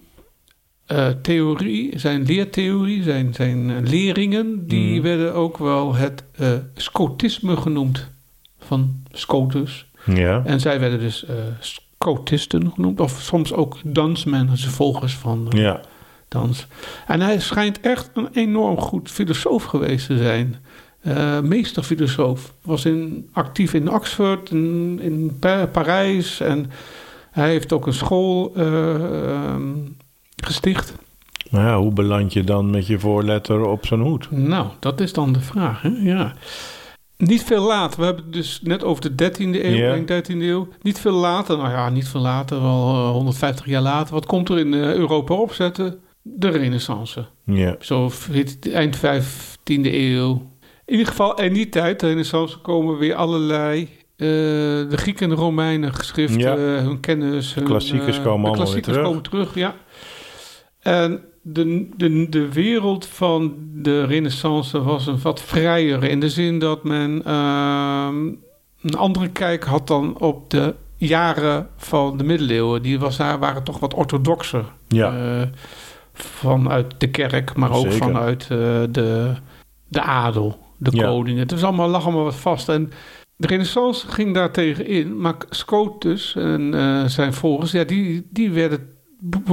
eh, 0.85 1.07
theorie, 1.21 1.99
zijn 1.99 2.23
leertheorie, 2.23 3.03
zijn, 3.03 3.33
zijn 3.33 3.69
eh, 3.69 3.75
leringen, 3.89 4.67
die 4.67 4.93
Mhm. 4.93 5.01
werden 5.01 5.33
ook 5.33 5.57
wel 5.57 5.95
het 5.95 6.23
eh, 6.31 6.51
scotisme 6.75 7.57
genoemd. 7.57 8.13
van 8.59 9.03
Scotus. 9.11 9.85
Ja. 10.05 10.41
En 10.45 10.59
zij 10.59 10.79
werden 10.79 10.99
dus 10.99 11.25
Scotisten 11.59 12.71
genoemd, 12.71 12.99
of 12.99 13.21
soms 13.21 13.53
ook 13.53 13.77
dansmen, 13.83 14.47
dus 14.47 14.65
volgers 14.65 15.13
van 15.15 15.47
Ja. 15.49 15.81
dans. 16.27 16.67
En 17.07 17.21
hij 17.21 17.39
schijnt 17.39 17.79
echt 17.79 18.09
een 18.13 18.27
enorm 18.33 18.77
goed 18.77 19.11
filosoof 19.11 19.63
geweest 19.63 20.07
te 20.07 20.17
zijn. 20.17 20.55
Meesterfilosoof. 21.43 22.53
Was 22.61 22.85
in, 22.85 23.29
actief 23.31 23.73
in 23.73 23.91
Oxford, 23.91 24.49
in, 24.51 24.99
in 25.01 25.37
Pa- 25.39 25.65
Parijs. 25.65 26.39
En 26.39 26.71
hij 27.31 27.49
heeft 27.49 27.73
ook 27.73 27.87
een 27.87 27.93
school 27.93 28.51
eh, 28.55 28.95
ehm, 28.95 29.63
gesticht. 30.43 30.93
Maar 31.49 31.65
ja, 31.65 31.77
hoe 31.77 31.93
beland 31.93 32.33
je 32.33 32.43
dan 32.43 32.69
met 32.69 32.87
je 32.87 32.99
voorletter 32.99 33.65
op 33.65 33.85
zo'n 33.85 34.01
hoed? 34.01 34.31
Nou, 34.31 34.67
dat 34.79 34.99
is 35.01 35.13
dan 35.13 35.33
de 35.33 35.39
vraag. 35.39 35.81
Hè? 35.81 35.89
Ja. 35.89 36.33
Niet 37.17 37.43
veel 37.43 37.63
later, 37.67 37.99
we 37.99 38.05
hebben 38.05 38.23
het 38.23 38.33
dus 38.33 38.59
net 38.63 38.83
over 38.83 39.01
de 39.15 39.15
13e 39.15 39.63
eeuw, 39.65 39.75
Ja. 39.75 39.91
denk 39.93 40.07
13e 40.07 40.41
eeuw. 40.41 40.67
Niet 40.81 40.99
veel 40.99 41.11
later, 41.13 41.57
nou 41.57 41.69
ja, 41.69 41.89
niet 41.89 42.07
veel 42.07 42.21
later, 42.21 42.57
eh, 42.57 43.09
150 43.11 43.65
jaar 43.65 43.81
later. 43.81 44.13
Wat 44.13 44.25
komt 44.25 44.49
er 44.49 44.59
in 44.59 44.73
eh, 44.73 44.93
Europa 44.93 45.33
opzetten? 45.33 45.99
De 46.21 46.49
Renaissance. 46.49 47.25
Ja. 47.45 47.75
Zo 47.79 48.11
eind 48.73 48.95
15e 48.97 49.93
eeuw. 49.93 50.53
In 50.85 50.91
ieder 50.91 51.07
geval, 51.07 51.39
in 51.41 51.53
die 51.53 51.69
tijd, 51.69 51.99
de 51.99 52.07
Renaissance, 52.07 52.57
komen 52.59 52.97
weer 52.97 53.15
allerlei. 53.15 53.89
eh, 54.15 54.27
de 54.27 54.87
Grieken 54.97 55.23
en 55.23 55.29
de 55.35 55.41
Romeinen 55.41 55.93
geschriften, 55.93 56.39
Ja. 56.39 56.55
hun 56.57 56.99
kennis. 56.99 57.53
Hun, 57.53 57.63
klassiekers 57.63 58.17
eh, 58.17 58.23
komen 58.23 58.49
allemaal 58.49 58.73
weer 58.73 58.81
terug. 58.81 59.03
komen 59.03 59.21
terug, 59.21 59.55
ja. 59.55 59.75
En 60.85 61.21
de, 61.41 61.89
de, 61.97 62.29
de 62.29 62.53
wereld 62.53 63.05
van 63.05 63.53
de 63.73 64.05
Renaissance 64.05 64.83
was 64.83 65.07
een 65.07 65.21
wat 65.21 65.41
vrijer. 65.41 66.03
In 66.03 66.19
de 66.19 66.29
zin 66.29 66.59
dat 66.59 66.83
men 66.83 67.21
ehm, 67.25 68.25
een 68.81 68.97
andere 68.97 69.29
kijk 69.29 69.63
had 69.63 69.87
dan 69.87 70.19
op 70.19 70.49
de 70.49 70.75
jaren 70.97 71.69
van 71.77 72.17
de 72.17 72.23
middeleeuwen. 72.23 72.81
Die 72.81 72.99
was, 72.99 73.17
daar 73.17 73.39
waren 73.39 73.63
toch 73.63 73.79
wat 73.79 73.93
orthodoxer. 73.93 74.65
Ja. 74.87 75.37
Eh, 75.41 75.47
vanuit 76.13 76.93
de 76.97 77.09
kerk, 77.09 77.55
maar 77.55 77.71
ook 77.71 77.91
Zeker. 77.91 77.97
vanuit 77.97 78.41
eh, 78.41 78.47
de, 78.89 79.33
de 79.87 80.01
adel, 80.01 80.59
de 80.77 80.95
Ja. 80.95 81.05
koningen. 81.05 81.41
Het 81.41 81.51
was 81.51 81.63
allemaal, 81.63 81.89
lag 81.89 82.03
allemaal 82.03 82.23
wat 82.23 82.35
vast. 82.35 82.69
En 82.69 82.91
de 83.35 83.47
renaissance 83.47 84.07
ging 84.07 84.33
daar 84.33 84.51
tegen 84.51 84.85
in. 84.87 85.21
Maar 85.21 85.35
Scotus 85.49 86.35
en 86.35 86.73
eh, 86.73 87.05
zijn 87.05 87.33
volgers, 87.33 87.71
ja, 87.71 87.83
die, 87.83 88.27
die, 88.31 88.51
werden, 88.51 88.89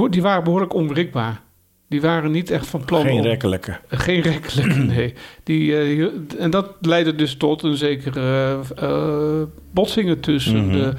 die 0.09 0.21
waren 0.21 0.43
behoorlijk 0.43 0.73
onwrikbaar. 0.73 1.41
Die 1.87 2.01
waren 2.01 2.31
niet 2.31 2.49
echt 2.49 2.67
van 2.67 2.85
plan 2.85 3.01
Geen 3.01 3.21
rekkelijke. 3.21 3.79
Geen 3.87 4.21
rekkelijke, 4.21 4.79
nee. 4.95 5.13
Die, 5.43 5.75
eh, 5.77 6.07
en 6.37 6.49
dat 6.49 6.67
leidde 6.81 7.15
dus 7.15 7.35
tot 7.35 7.63
een 7.63 7.75
zekere 7.77 8.59
eh, 8.75 9.41
botsingen 9.71 10.19
tussen 10.19 10.65
Mhm. 10.65 10.71
de 10.77 10.93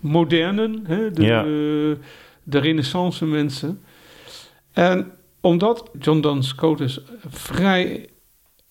modernen, 0.00 0.84
hè, 0.86 1.10
de, 1.10 1.22
Ja. 1.22 1.42
de 2.42 2.58
renaissance 2.58 3.24
mensen. 3.26 3.80
En 4.72 5.10
omdat 5.40 5.90
John 6.00 6.20
Duns 6.20 6.48
Scotus 6.48 7.00
vrij 7.28 8.08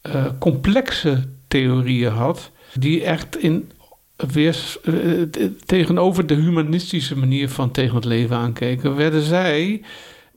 eh, 0.01 0.25
complexe 0.39 1.23
theorieën 1.47 2.11
had, 2.11 2.51
die 2.79 3.03
echt 3.03 3.37
in 3.37 3.71
weer 4.15 4.77
eh, 4.83 5.43
tegenover 5.65 6.25
de 6.27 6.33
humanistische 6.33 7.17
manier 7.17 7.49
van 7.49 7.71
tegen 7.71 7.95
het 7.95 8.05
leven 8.05 8.35
aankeken, 8.37 8.95
werden 8.95 9.21
zij 9.21 9.81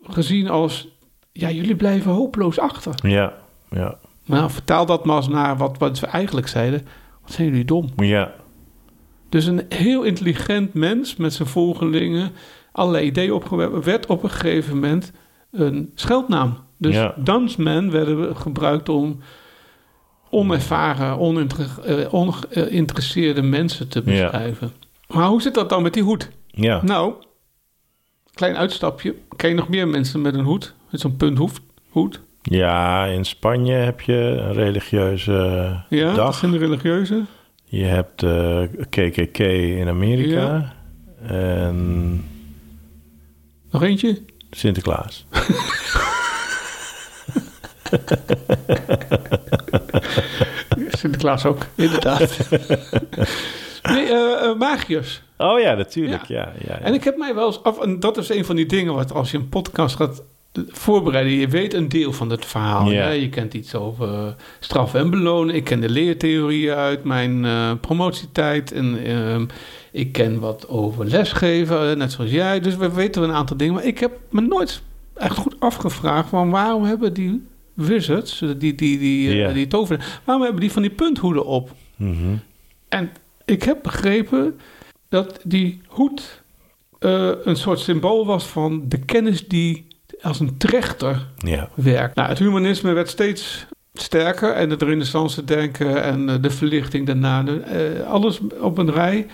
gezien 0.03 0.49
als 0.49 0.89
ja, 1.33 1.51
jullie 1.51 1.77
blijven 1.77 2.11
hopeloos 2.13 2.59
achter. 2.59 2.95
Ja. 3.03 3.33
Ja. 3.71 3.99
Nou, 4.25 4.51
vertaal 4.51 4.87
dat 4.87 5.05
maar 5.05 5.17
eens 5.17 5.29
naar 5.29 5.57
wat, 5.57 5.79
wat 5.79 6.01
we 6.01 6.07
eigenlijk 6.07 6.49
zeiden. 6.49 6.87
Wat 7.23 7.33
zijn 7.33 7.49
jullie 7.49 7.65
dom? 7.65 7.89
Ja. 7.97 8.35
Dus 9.29 9.47
een 9.47 9.63
heel 9.69 10.03
intelligent 10.03 10.75
mens 10.75 11.17
met 11.17 11.33
zijn 11.33 11.49
volgelingen, 11.49 12.33
allerlei 12.73 13.07
ideeën 13.07 13.33
opgewerpen, 13.33 13.83
werd 13.85 14.07
op 14.07 14.23
een 14.23 14.31
gegeven 14.31 14.75
moment 14.75 15.13
een 15.51 15.91
scheldnaam. 15.95 16.59
Dus 16.79 16.95
Ja. 16.95 17.15
dansmen 17.17 17.91
werden 17.91 18.37
gebruikt 18.37 18.89
om 18.89 19.19
onervaren, 20.31 21.19
eh, 21.85 22.13
ongeïnteresseerde 22.15 23.43
mensen 23.43 23.89
te 23.89 24.03
Ja. 24.05 24.05
beschrijven. 24.05 24.73
Maar 25.09 25.27
hoe 25.29 25.43
zit 25.43 25.55
dat 25.55 25.69
dan 25.69 25.83
met 25.83 25.93
die 25.95 26.03
hoed? 26.03 26.31
Ja. 26.47 26.83
Nou, 26.85 27.15
klein 28.35 28.57
uitstapje. 28.57 29.15
Ken 29.37 29.49
je 29.49 29.55
nog 29.55 29.69
meer 29.69 29.89
mensen 29.89 30.21
met 30.21 30.35
een 30.35 30.45
hoed? 30.45 30.75
Met 30.91 31.01
zo'n 31.01 31.17
punthoed? 31.17 31.61
Hoed? 31.89 32.21
Ja, 32.43 33.05
in 33.05 33.25
Spanje 33.25 33.73
heb 33.75 34.01
je 34.01 34.13
een 34.15 34.53
religieuze 34.53 35.33
Ja, 35.89 36.15
dag. 36.15 36.35
zijn 36.35 36.51
de 36.51 36.59
religieuze. 36.59 37.23
Je 37.65 37.85
hebt 37.85 38.23
eh 38.23 38.63
KKK 38.91 39.39
in 39.79 39.89
Amerika. 39.89 40.73
En 41.27 42.25
Nog 43.71 43.83
eentje? 43.83 44.23
Sinterklaas. 44.51 45.27
Sinterklaas 50.99 51.45
ook, 51.45 51.67
inderdaad. 51.75 52.21
nee, 53.93 54.07
eh 54.07 54.43
eh, 54.43 54.59
magiërs. 54.59 55.23
Oh 55.37 55.61
ja, 55.61 55.75
natuurlijk. 55.75 56.25
Ja. 56.25 56.53
Ja, 56.59 56.67
ja, 56.69 56.79
En 56.79 56.95
ik 56.95 57.05
heb 57.05 57.17
mij 57.17 57.35
wel 57.35 57.47
eens 57.47 57.63
af... 57.63 57.81
En 57.81 58.01
dat 58.01 58.17
is 58.17 58.29
een 58.29 58.45
van 58.45 58.57
die 58.57 58.67
dingen 58.67 58.95
wat 58.95 59.13
als 59.13 59.31
je 59.31 59.37
een 59.37 59.49
podcast 59.49 59.97
gaat 59.97 60.23
voorbereiden... 60.69 61.33
je 61.33 61.49
weet 61.49 61.75
een 61.75 61.89
deel 61.89 62.13
van 62.13 62.31
het 62.31 62.45
verhaal. 62.45 62.91
Ja. 62.91 63.09
Je 63.09 63.29
kent 63.29 63.55
iets 63.55 63.75
over 63.75 64.15
eh, 64.15 64.27
straffen 64.61 65.01
en 65.01 65.11
belonen. 65.11 65.55
Ik 65.55 65.65
ken 65.65 65.81
de 65.81 65.89
leertheorieën 65.89 66.75
uit 66.75 67.05
mijn 67.05 67.47
promotietijd. 67.81 68.73
En 68.73 69.05
ehm, 69.05 69.47
ik 69.93 70.13
ken 70.13 70.41
wat 70.41 70.69
over 70.69 71.05
lesgeven, 71.05 71.99
net 71.99 72.13
zoals 72.13 72.31
jij. 72.31 72.61
Dus 72.61 72.77
we 72.77 72.93
weten 72.93 73.23
een 73.23 73.33
aantal 73.33 73.57
dingen. 73.57 73.75
Maar 73.75 73.85
ik 73.85 73.99
heb 73.99 74.13
me 74.31 74.41
nooit 74.41 74.83
echt 75.15 75.37
goed 75.37 75.57
afgevraagd... 75.59 76.29
van 76.29 76.51
waarom 76.51 76.85
hebben 76.85 77.13
die 77.13 77.47
wizards, 77.77 78.39
die, 78.39 78.57
die, 78.57 78.75
die, 78.75 78.99
die, 78.99 79.45
eh, 79.45 79.55
die 79.55 79.67
toveren... 79.67 80.03
waarom 80.25 80.45
hebben 80.45 80.61
die 80.61 80.73
van 80.73 80.83
die 80.83 80.91
punthoeden 80.91 81.47
op? 81.47 81.71
Mhm. 81.97 82.37
En 82.89 83.11
ik 83.45 83.63
heb 83.63 83.83
begrepen 83.83 84.61
dat 85.09 85.41
die 85.45 85.81
hoed 85.87 86.43
eh, 86.99 87.31
een 87.45 87.57
soort 87.57 87.79
symbool 87.79 88.27
was 88.27 88.45
van 88.45 88.85
de 88.89 88.99
kennis 88.99 89.49
die 89.49 89.87
als 90.21 90.41
een 90.41 90.57
trechter 90.57 91.27
werkt. 91.75 92.17
Nou, 92.17 92.29
het 92.29 92.39
humanisme 92.39 92.93
werd 92.93 93.09
steeds 93.09 93.67
sterker 93.93 94.53
en 94.53 94.71
het 94.71 94.83
renaissance 94.83 95.45
denken 95.45 96.03
en 96.03 96.29
eh, 96.29 96.35
de 96.41 96.51
verlichting 96.51 97.07
daarna, 97.07 97.45
alles 98.07 98.41
op 98.61 98.79
een 98.79 98.93
rij. 98.93 99.27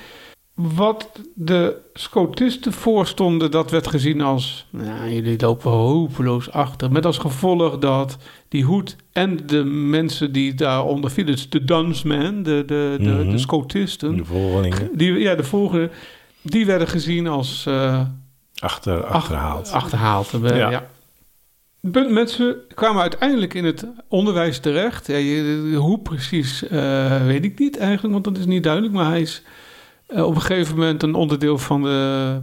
Wat 0.75 1.11
de 1.35 1.77
Scotisten 1.95 2.73
voorstonden, 2.73 3.51
dat 3.51 3.71
werd 3.71 3.87
gezien 3.87 4.21
als... 4.21 4.67
Nou, 4.71 5.11
jullie 5.11 5.41
lopen 5.41 5.71
hopeloos 5.71 6.51
achter. 6.51 6.93
Met 6.93 7.07
als 7.07 7.19
gevolg 7.19 7.79
dat 7.79 8.17
die 8.49 8.65
hoed 8.65 8.97
en 9.13 9.47
de 9.47 9.65
mensen 9.65 10.33
die 10.33 10.55
daaronder 10.55 11.11
vielen... 11.11 11.33
dus 11.33 11.51
de 11.51 11.65
Dunsmen, 11.65 12.43
de, 12.43 12.63
de, 12.67 12.97
de, 13.01 13.27
de 13.31 13.39
Scotisten... 13.39 14.17
De 14.17 14.25
volgelingen 14.25 14.91
Die, 14.93 15.13
ja, 15.13 15.35
de 15.35 15.45
volgende, 15.45 15.91
die 16.43 16.67
werden 16.67 16.89
gezien 16.89 17.27
als 17.27 17.67
eh, 17.67 18.01
achter, 18.59 19.05
ach- 19.05 19.13
achterhaald. 19.13 19.71
achterhaald. 19.71 20.31
Ja. 20.43 20.71
ja. 20.71 20.87
Mensen 22.09 22.57
kwamen 22.75 23.03
uiteindelijk 23.03 23.55
in 23.55 23.65
het 23.65 23.87
onderwijs 24.09 24.59
terecht. 24.59 25.07
Ja, 25.07 25.77
hoe 25.77 25.99
precies 25.99 26.69
eh, 26.69 27.25
weet 27.27 27.45
ik 27.45 27.59
niet 27.59 27.79
eigenlijk, 27.79 28.13
want 28.13 28.25
dat 28.25 28.39
is 28.39 28.47
niet 28.47 28.63
duidelijk. 28.63 28.93
Maar 28.95 29.07
hij 29.09 29.21
is 29.21 29.43
eh, 30.15 30.25
op 30.27 30.35
een 30.35 30.41
gegeven 30.41 30.77
moment 30.77 31.03
een 31.03 31.15
onderdeel 31.15 31.59
van 31.59 31.83
de 31.83 32.41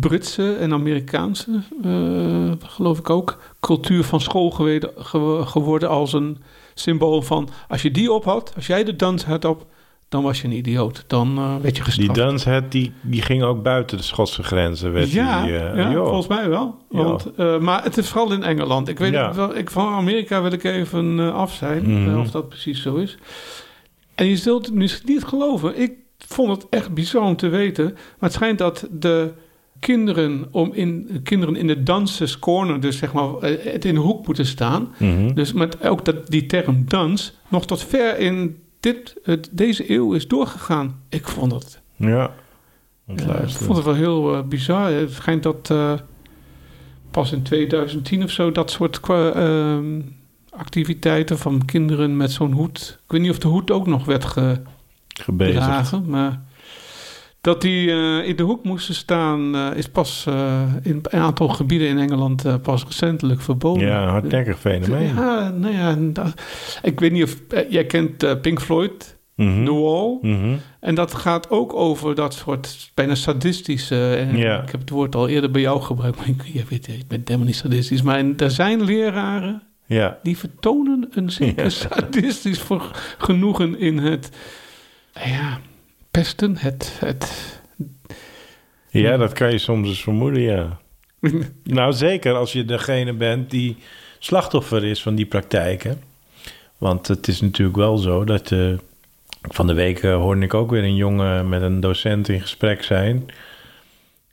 Britse 0.00 0.52
en 0.54 0.72
Amerikaanse, 0.72 1.50
eh, 1.82 2.52
geloof 2.66 2.98
ik 2.98 3.10
ook, 3.10 3.38
cultuur 3.60 4.04
van 4.04 4.20
school 4.20 4.50
geweden- 4.50 4.90
ge- 4.96 5.42
geworden 5.44 5.88
als 5.88 6.12
een 6.12 6.38
symbool 6.74 7.22
van 7.22 7.48
als 7.68 7.82
je 7.82 7.90
die 7.90 8.12
op 8.12 8.24
had, 8.24 8.52
als 8.56 8.66
jij 8.66 8.84
de 8.84 8.96
dans 8.96 9.24
had 9.24 9.44
op, 9.44 9.66
dan 10.08 10.22
was 10.22 10.40
je 10.40 10.46
een 10.46 10.52
idioot. 10.56 11.04
Dan 11.06 11.38
eh, 11.38 11.44
werd 11.62 11.76
je 11.76 11.82
Die 11.82 11.92
gestraft. 11.92 12.14
Dunshead, 12.14 12.70
die, 12.72 12.92
die 13.00 13.22
ging 13.22 13.42
ook 13.42 13.62
buiten 13.62 13.96
de 13.96 14.02
Schotse 14.02 14.42
grenzen. 14.42 14.92
Werd 14.92 15.10
ja, 15.12 15.42
die, 15.42 15.52
ja 15.52 15.92
volgens 15.92 16.26
mij 16.26 16.48
wel. 16.48 16.76
Want, 16.88 17.36
maar 17.60 17.82
het 17.84 17.98
is 17.98 18.08
vooral 18.08 18.32
in 18.32 18.42
Engeland. 18.42 18.88
Ik 18.88 18.98
weet 18.98 19.12
Ja. 19.12 19.26
het 19.26 19.36
wel, 19.36 19.56
ik, 19.56 19.70
van 19.70 19.92
Amerika 19.92 20.42
wil 20.42 20.52
ik 20.52 20.64
even 20.64 21.32
af 21.34 21.52
zijn, 21.54 22.02
Mhm. 22.04 22.18
of 22.20 22.30
dat 22.30 22.48
precies 22.48 22.82
zo 22.82 22.94
is. 22.94 23.16
En 24.14 24.26
je 24.26 24.36
zult 24.36 24.66
het 24.66 24.74
misschien 24.74 25.12
niet 25.12 25.24
geloven. 25.24 25.80
Ik 25.80 25.92
vond 26.28 26.50
het 26.50 26.66
echt 26.70 26.94
bizar 26.94 27.22
om 27.22 27.36
te 27.36 27.48
weten. 27.48 27.84
Maar 27.84 27.94
het 28.18 28.32
schijnt 28.32 28.58
dat 28.58 28.88
de 28.90 29.32
kinderen, 29.80 30.46
om 30.50 30.72
in, 30.72 31.20
kinderen 31.22 31.56
in 31.56 31.66
de 31.66 31.82
danses 31.82 32.38
corner, 32.38 32.80
dus 32.80 32.96
zeg 32.98 33.12
maar 33.12 33.34
eh, 33.38 33.72
het 33.72 33.84
in 33.84 33.94
de 33.94 34.00
hoek 34.00 34.26
moeten 34.26 34.46
staan. 34.46 34.94
Mhm. 34.98 35.34
Dus 35.34 35.52
met 35.52 35.84
ook 35.88 36.04
dat, 36.04 36.26
die 36.26 36.46
term 36.46 36.84
dans 36.88 37.38
nog 37.48 37.66
tot 37.66 37.82
ver 37.84 38.18
in 38.18 38.56
dit, 38.80 39.16
deze 39.50 39.90
eeuw 39.90 40.12
is 40.12 40.28
doorgegaan. 40.28 41.00
Ik 41.08 41.28
vond 41.28 41.52
het 41.52 41.80
Ja. 41.96 42.30
ja, 43.06 43.34
ik 43.38 43.48
vond 43.48 43.76
het 43.76 43.84
wel 43.84 43.94
heel 43.94 44.34
eh, 44.34 44.42
bizar. 44.42 44.90
Het 44.90 45.10
schijnt 45.12 45.42
dat 45.42 45.70
eh, 45.70 45.92
pas 47.10 47.32
in 47.32 47.42
2010 47.42 48.22
of 48.22 48.30
zo 48.30 48.52
dat 48.52 48.70
soort 48.70 49.00
ehm, 49.08 50.00
activiteiten 50.50 51.38
van 51.38 51.64
kinderen 51.64 52.16
met 52.16 52.32
zo'n 52.32 52.52
hoed. 52.52 52.98
Ik 53.04 53.10
weet 53.12 53.20
niet 53.20 53.30
of 53.30 53.38
de 53.38 53.48
hoed 53.48 53.70
ook 53.70 53.86
nog 53.86 54.04
werd 54.04 54.24
ge- 54.24 54.60
Gebezigd. 55.20 55.56
dragen. 55.64 56.04
Maar 56.06 56.40
dat 57.40 57.60
die 57.60 57.90
eh, 57.90 58.28
in 58.28 58.36
de 58.36 58.42
hoek 58.42 58.64
moesten 58.64 58.94
staan, 58.94 59.54
eh, 59.54 59.66
is 59.76 59.88
pas 59.88 60.24
eh, 60.28 60.62
in 60.82 60.98
een 61.02 61.20
aantal 61.20 61.48
gebieden 61.48 61.88
in 61.88 61.98
Engeland 61.98 62.62
pas 62.62 62.84
recentelijk 62.84 63.40
verboden. 63.40 63.86
Ja, 63.86 64.02
een 64.02 64.08
hardnekkig 64.08 64.58
fenomeen. 64.58 65.14
Ja, 65.14 65.50
nou 65.50 65.74
ja, 65.74 65.94
dat- 65.98 66.34
ik 66.82 67.00
weet 67.00 67.12
niet 67.12 67.22
of 67.24 67.36
jij 67.68 67.84
kent 67.86 68.40
Pink 68.42 68.60
Floyd. 68.60 69.20
The 69.36 69.72
Wall. 69.74 70.18
Mhm. 70.20 70.54
En 70.80 70.94
dat 70.94 71.14
gaat 71.14 71.50
ook 71.50 71.74
over 71.74 72.14
dat 72.14 72.34
soort 72.34 72.90
bijna 72.94 73.14
sadistische. 73.14 74.14
En. 74.14 74.36
Ik 74.36 74.70
heb 74.70 74.80
het 74.80 74.90
woord 74.90 75.14
al 75.14 75.28
eerder 75.28 75.50
bij 75.50 75.60
jou 75.60 75.80
gebruikt, 75.82 76.16
maar 76.16 76.28
ik, 76.28 76.42
je 76.52 76.62
weet, 76.68 76.88
ik 76.88 77.08
ben 77.08 77.20
helemaal 77.24 77.46
niet 77.46 77.56
sadistisch. 77.56 78.02
Maar 78.02 78.24
er 78.36 78.50
zijn 78.50 78.84
leraren 78.84 79.62
Ja. 79.86 80.18
die 80.22 80.38
vertonen 80.38 81.08
een 81.10 81.30
zeker 81.30 81.62
Ja. 81.64 81.68
sadistisch 81.70 82.60
voor 82.60 82.90
genoegen 83.18 83.78
in 83.78 83.98
het 83.98 84.30
ja, 85.12 85.60
pesten. 86.10 86.56
Het, 86.56 86.96
het, 87.00 87.60
ja, 88.88 89.16
dat 89.16 89.32
kan 89.32 89.50
je 89.50 89.58
soms 89.58 89.88
eens 89.88 90.02
vermoeden, 90.02 90.42
ja. 90.42 90.80
Nou, 91.64 91.92
zeker 91.92 92.34
als 92.34 92.52
je 92.52 92.64
degene 92.64 93.12
bent 93.12 93.50
die 93.50 93.76
slachtoffer 94.18 94.84
is 94.84 95.02
van 95.02 95.14
die 95.14 95.26
praktijken. 95.26 96.02
Want 96.78 97.08
het 97.08 97.28
is 97.28 97.40
natuurlijk 97.40 97.76
wel 97.76 97.96
zo 97.98 98.24
dat... 98.24 98.52
eh, 98.52 98.72
van 99.42 99.66
de 99.66 99.72
week 99.72 100.02
eh, 100.02 100.14
hoorde 100.14 100.40
ik 100.40 100.54
ook 100.54 100.70
weer 100.70 100.82
een 100.82 100.96
jongen 100.96 101.48
met 101.48 101.62
een 101.62 101.80
docent 101.80 102.28
in 102.28 102.40
gesprek 102.40 102.82
zijn. 102.82 103.26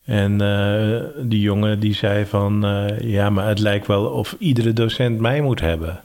En 0.05 0.41
eh, 0.41 1.01
die 1.21 1.41
jongen 1.41 1.79
die 1.79 1.93
zei 1.93 2.25
van... 2.25 2.65
ja, 3.01 3.29
maar 3.29 3.47
het 3.47 3.59
lijkt 3.59 3.87
wel 3.87 4.05
of 4.05 4.35
iedere 4.39 4.73
docent 4.73 5.19
mij 5.19 5.41
moet 5.41 5.59
hebben. 5.59 6.01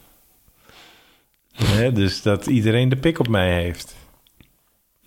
Hè, 1.76 1.92
dus 1.92 2.22
dat 2.22 2.46
iedereen 2.46 2.88
de 2.88 2.96
pik 2.96 3.18
op 3.18 3.28
mij 3.28 3.62
heeft. 3.62 3.96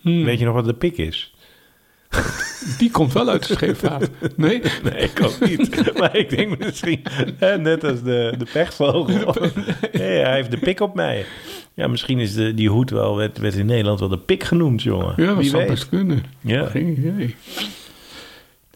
Hmm, 0.00 0.24
Weet 0.24 0.38
je 0.38 0.44
nog 0.44 0.54
wat 0.54 0.64
de 0.64 0.74
pik 0.74 0.96
is? 0.96 1.32
Die 2.78 2.90
komt 2.90 3.12
wel 3.12 3.28
uit 3.28 3.48
de 3.48 3.54
scheepvaart. 3.54 4.36
Nee? 4.36 4.62
Nee, 4.82 4.94
ik 4.94 5.22
ook 5.22 5.40
niet. 5.48 5.82
maar 5.98 6.16
ik 6.16 6.28
denk 6.30 6.58
misschien, 6.58 7.02
hè, 7.36 7.58
net 7.58 7.84
als 7.84 8.02
de, 8.02 8.34
de 8.38 8.46
pechvogel. 8.52 9.34
Hey, 9.90 10.20
hij 10.26 10.34
heeft 10.34 10.50
de 10.50 10.58
pik 10.58 10.80
op 10.80 10.94
mij. 10.94 11.24
Ja, 11.74 11.86
misschien 11.88 12.18
is 12.18 12.34
de, 12.34 12.54
die 12.54 12.70
hoed 12.70 12.90
wel, 12.90 13.16
werd, 13.16 13.38
werd 13.38 13.54
in 13.54 13.66
Nederland 13.66 14.00
wel 14.00 14.08
de 14.08 14.18
pik 14.18 14.44
genoemd, 14.44 14.82
jongen. 14.82 15.12
Ja, 15.16 15.26
dat 15.26 15.36
Wie 15.36 15.48
zou 15.50 15.66
best 15.66 15.88
kunnen. 15.88 16.22
Ja, 16.40 16.66
Geen 16.66 16.88
idee. 16.88 17.34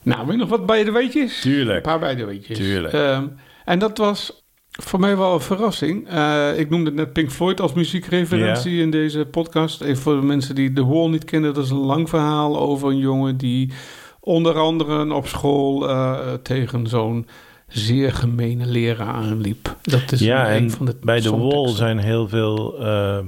Nou, 0.03 0.25
wil 0.25 0.33
je 0.33 0.41
nog 0.41 0.49
wat 0.49 0.67
bij 0.67 0.85
de 0.85 0.93
weetjes? 0.93 1.45
Een 1.45 1.51
tuurlijk. 1.51 1.83
paar 1.83 1.99
bij 1.99 2.15
de 2.15 2.25
weetjes. 2.25 2.59
Tuurlijk. 2.59 2.95
Ehm, 2.95 3.27
en 3.65 3.79
dat 3.79 3.99
was 3.99 4.42
voor 4.73 5.01
mij 5.01 5.17
wel 5.17 5.35
een 5.35 5.41
verrassing. 5.41 6.09
Eh, 6.09 6.59
ik 6.59 6.71
noemde 6.71 6.93
net 6.93 7.13
Pink 7.13 7.31
Floyd 7.31 7.61
als 7.61 7.73
muziekreferentie 7.73 8.81
in 8.81 8.91
deze 8.91 9.25
podcast. 9.31 9.81
Even 9.81 10.03
voor 10.03 10.21
de 10.21 10.27
mensen 10.27 10.55
die 10.55 10.73
The 10.73 10.87
Wall 10.87 11.09
niet 11.09 11.25
kennen. 11.25 11.55
Dat 11.55 11.65
is 11.65 11.71
een 11.71 11.77
lang 11.77 12.09
verhaal 12.09 12.59
over 12.59 12.89
een 12.89 12.99
jongen 12.99 13.37
die 13.37 13.73
onder 14.21 14.59
andere 14.59 15.15
op 15.15 15.27
school 15.27 15.89
eh, 15.89 16.33
tegen 16.43 16.87
zo'n 16.87 17.27
zeer 17.69 18.13
gemene 18.13 18.67
leraar 18.67 19.07
aanliep. 19.15 19.77
Dat 19.83 20.13
is 20.13 20.21
Ja, 20.21 20.55
een 20.55 20.63
en 20.63 20.71
van 20.71 20.87
de 20.87 20.97
bij 21.01 21.21
de 21.21 21.37
Wall 21.37 21.69
zijn 21.69 21.99
heel 21.99 22.29
veel 22.29 22.79
eh, 22.79 23.19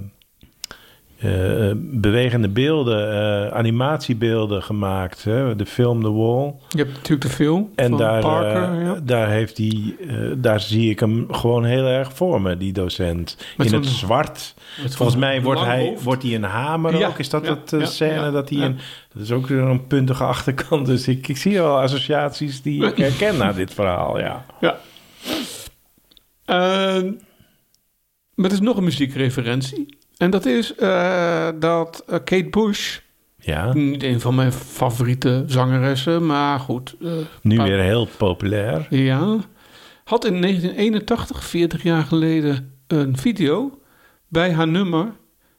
eh, 1.25 1.73
bewegende 1.77 2.49
beelden, 2.49 3.13
eh, 3.13 3.53
animatiebeelden 3.57 4.63
gemaakt. 4.63 5.25
Hè? 5.25 5.57
De 5.57 5.67
film 5.67 6.03
The 6.03 6.13
Wall. 6.13 6.55
Je 6.69 6.79
hebt 6.79 6.93
natuurlijk 6.93 7.23
de 7.23 7.29
film 7.29 7.71
En 7.75 7.89
van 7.89 7.99
daar, 7.99 8.21
Parker. 8.21 8.79
eh, 8.79 8.85
ja. 8.85 9.01
daar, 9.03 9.29
heeft 9.29 9.59
eh, 9.59 9.69
daar 10.37 10.61
zie 10.61 10.91
ik 10.91 11.01
hem 11.01 11.27
gewoon 11.31 11.65
heel 11.65 11.85
erg 11.87 12.13
voor 12.13 12.41
me, 12.41 12.57
die 12.57 12.73
docent. 12.73 13.37
Met 13.57 13.67
in 13.67 13.75
het 13.75 13.87
zwart. 13.87 14.55
Volgens 14.89 15.19
mij 15.19 15.43
wordt 15.43 15.61
hij, 15.61 15.87
hoofd. 15.87 16.03
wordt 16.03 16.23
hij 16.23 16.35
een 16.35 16.43
hamer 16.43 16.99
Ja, 16.99 17.09
ook. 17.09 17.19
Is 17.19 17.29
dat 17.31 17.45
ja, 17.45 17.51
het 17.51 17.71
ja, 17.71 17.85
scène 17.87 18.31
dat 18.31 18.51
hij 18.51 18.59
een... 18.59 18.79
Dat 19.13 19.23
is 19.23 19.31
ook 19.31 19.47
weer 19.47 19.59
een 19.63 19.87
puntige 19.87 20.25
achterkant. 20.25 20.87
Dus 20.87 21.09
ik, 21.09 21.29
ik 21.29 21.37
zie 21.37 21.53
wel 21.53 21.81
associaties 21.81 22.63
die 22.63 22.87
ik 22.87 22.97
herken 22.97 23.37
na 23.37 23.53
dit 23.53 23.75
verhaal, 23.75 24.19
ja. 24.19 24.45
Ja. 24.61 24.79
Maar 28.35 28.47
er 28.47 28.53
is 28.53 28.61
nog 28.61 28.77
een 28.77 28.85
muziekreferentie. 28.85 29.99
En 30.25 30.31
dat 30.31 30.47
is 30.47 30.75
eh, 30.75 31.49
dat 31.59 32.05
eh, 32.07 32.15
Kate 32.25 32.47
Bush, 32.51 32.99
Ja, 33.39 33.73
niet 33.73 34.03
een 34.03 34.21
van 34.21 34.35
mijn 34.35 34.53
favoriete 34.53 35.45
zangeressen, 35.47 36.27
maar 36.27 36.61
goed. 36.61 36.97
eh, 37.03 37.11
nu 37.43 37.57
paar- 37.57 37.67
weer 37.67 37.79
heel 37.81 38.09
populair. 38.17 38.87
Ja. 38.91 39.37
Had 40.05 40.25
in 40.25 40.41
1981, 40.41 41.45
40 41.45 41.83
jaar 41.83 42.03
geleden, 42.03 42.73
een 42.87 43.17
video 43.17 43.79
bij 44.29 44.53
haar 44.53 44.69
nummer 44.69 45.13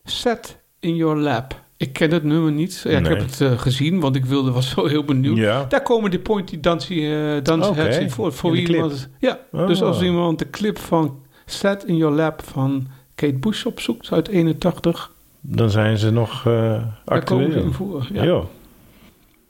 Set 0.03 0.59
in 0.79 0.95
Your 0.95 1.17
Lap. 1.19 1.63
Ik 1.77 1.93
ken 1.93 2.11
het 2.11 2.23
nummer 2.23 2.51
niet. 2.51 2.81
Ja, 2.83 2.97
ik 2.99 3.05
heb 3.07 3.19
het 3.19 3.59
gezien, 3.59 3.99
want 3.99 4.15
ik 4.15 4.25
wilde, 4.25 4.51
was 4.51 4.69
zo 4.75 4.85
heel 4.85 5.03
benieuwd. 5.03 5.37
Ja. 5.37 5.65
Daar 5.69 5.81
komen 5.81 6.09
die 6.09 6.19
Pointy 6.19 6.55
eh 6.55 7.43
dansheads 7.43 7.79
Oké, 7.79 8.03
in 8.03 8.09
voor. 8.11 8.33
voor 8.33 8.51
de 8.51 8.57
iemand, 8.61 9.09
ja, 9.19 9.39
Oh. 9.51 9.67
dus 9.67 9.81
als 9.81 10.01
iemand 10.01 10.39
de 10.39 10.49
clip 10.49 10.79
van 10.79 11.23
Set 11.45 11.83
in 11.83 11.97
Your 11.97 12.15
Lap 12.15 12.41
van 12.43 12.87
Kate 13.15 13.33
Bush 13.37 13.65
opzoekt 13.65 14.11
uit 14.11 14.27
81, 14.27 15.11
Dan 15.41 15.69
zijn 15.69 15.97
ze 15.97 16.11
nog 16.11 16.43
daar 16.43 17.23
komen 17.23 17.51
ze 17.51 17.59
in 17.59 17.65
actueel. 17.65 17.71
voor. 17.71 18.07
Ja. 18.13 18.23
Ja. 18.23 18.41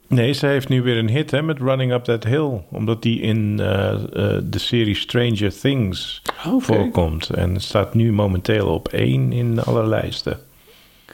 Nee, 0.08 0.34
ze 0.34 0.46
heeft 0.48 0.70
nu 0.70 0.82
weer 0.82 0.98
een 0.98 1.10
hit 1.10 1.32
hè, 1.32 1.42
met 1.42 1.60
Running 1.60 1.92
Up 1.94 2.04
That 2.04 2.24
Hill. 2.24 2.62
Omdat 2.70 3.02
die 3.02 3.20
in 3.22 3.60
eh, 3.60 3.94
eh, 3.94 4.00
de 4.44 4.60
serie 4.60 4.96
Stranger 4.96 5.60
Things 5.60 6.22
Oké. 6.48 6.62
voorkomt. 6.64 7.30
En 7.30 7.60
staat 7.60 7.94
nu 7.94 8.12
momenteel 8.14 8.68
op 8.68 8.88
één 8.88 9.32
in 9.32 9.64
alle 9.64 9.88
lijsten. 9.88 10.40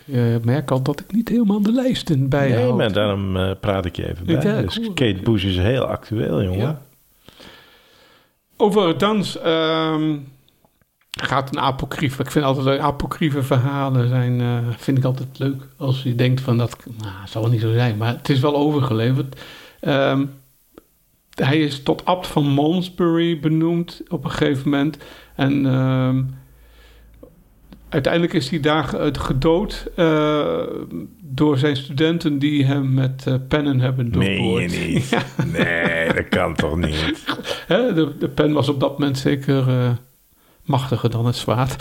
Ik 0.06 0.46
merk 0.46 0.72
al 0.72 0.82
dat 0.82 1.00
ik 1.00 1.14
niet 1.14 1.30
helemaal 1.30 1.62
de 1.62 1.72
lijsten 1.72 2.30
bijhoud. 2.30 2.64
Nee, 2.68 2.74
maar 2.74 2.94
daarom 2.94 3.56
praat 3.60 3.86
ik 3.86 3.96
je 3.96 4.10
even 4.10 4.26
bij. 4.26 4.36
Ja, 4.42 4.62
dus 4.62 4.80
cool. 4.80 4.94
Kate 4.94 5.20
Bush 5.24 5.44
is 5.44 5.58
heel 5.58 5.84
actueel, 5.84 6.44
jongen. 6.44 6.60
Ja. 6.60 6.82
Over 8.58 8.98
dans 8.98 9.40
ehm, 9.40 10.16
gaat 11.22 11.56
een 11.56 11.62
apocryf. 11.62 12.20
Ik 12.20 12.32
vind 12.32 12.46
altijd 12.46 12.80
apocryfe 12.80 13.44
verhalen 13.44 14.08
zijn, 14.08 14.42
eh, 14.42 14.58
vind 14.78 14.98
ik 14.98 15.04
altijd 15.04 15.40
leuk. 15.40 15.62
Als 15.78 16.04
je 16.04 16.16
denkt 16.16 16.42
van 16.42 16.58
dat, 16.58 16.78
nou, 17.02 17.14
zal 17.26 17.48
niet 17.50 17.62
zo 17.62 17.74
zijn, 17.74 17.98
maar 17.98 18.16
het 18.16 18.30
is 18.30 18.40
wel 18.40 18.56
overgeleverd. 18.56 19.40
Ehm, 19.80 20.26
hij 21.36 21.60
is 21.60 21.84
tot 21.84 22.06
abt 22.06 22.28
van 22.28 22.44
Malmesbury 22.48 23.40
benoemd 23.40 24.02
op 24.08 24.24
een 24.24 24.32
gegeven 24.32 24.70
moment. 24.70 24.98
En 25.36 25.66
ehm, 25.66 26.22
uiteindelijk 27.90 28.34
is 28.34 28.50
hij 28.50 28.60
daar 28.60 28.84
ge- 28.84 29.14
gedood 29.20 29.88
eh, 29.96 30.58
door 31.22 31.58
zijn 31.58 31.76
studenten 31.76 32.40
die 32.40 32.66
hem 32.66 32.94
met 32.94 33.24
eh, 33.28 33.34
pennen 33.48 33.80
hebben 33.80 34.12
doorboord. 34.12 34.88
niet? 34.88 35.18
Nee, 35.54 36.14
dat 36.14 36.28
kan 36.30 36.56
toch 36.56 36.78
niet? 36.78 37.24
Hè, 37.68 37.94
de, 37.94 38.18
de 38.20 38.28
pen 38.28 38.54
was 38.54 38.70
op 38.70 38.80
dat 38.80 38.92
moment 39.00 39.18
zeker 39.18 39.66
machtiger 40.66 41.10
dan 41.10 41.26
het 41.26 41.36
zwaard. 41.36 41.76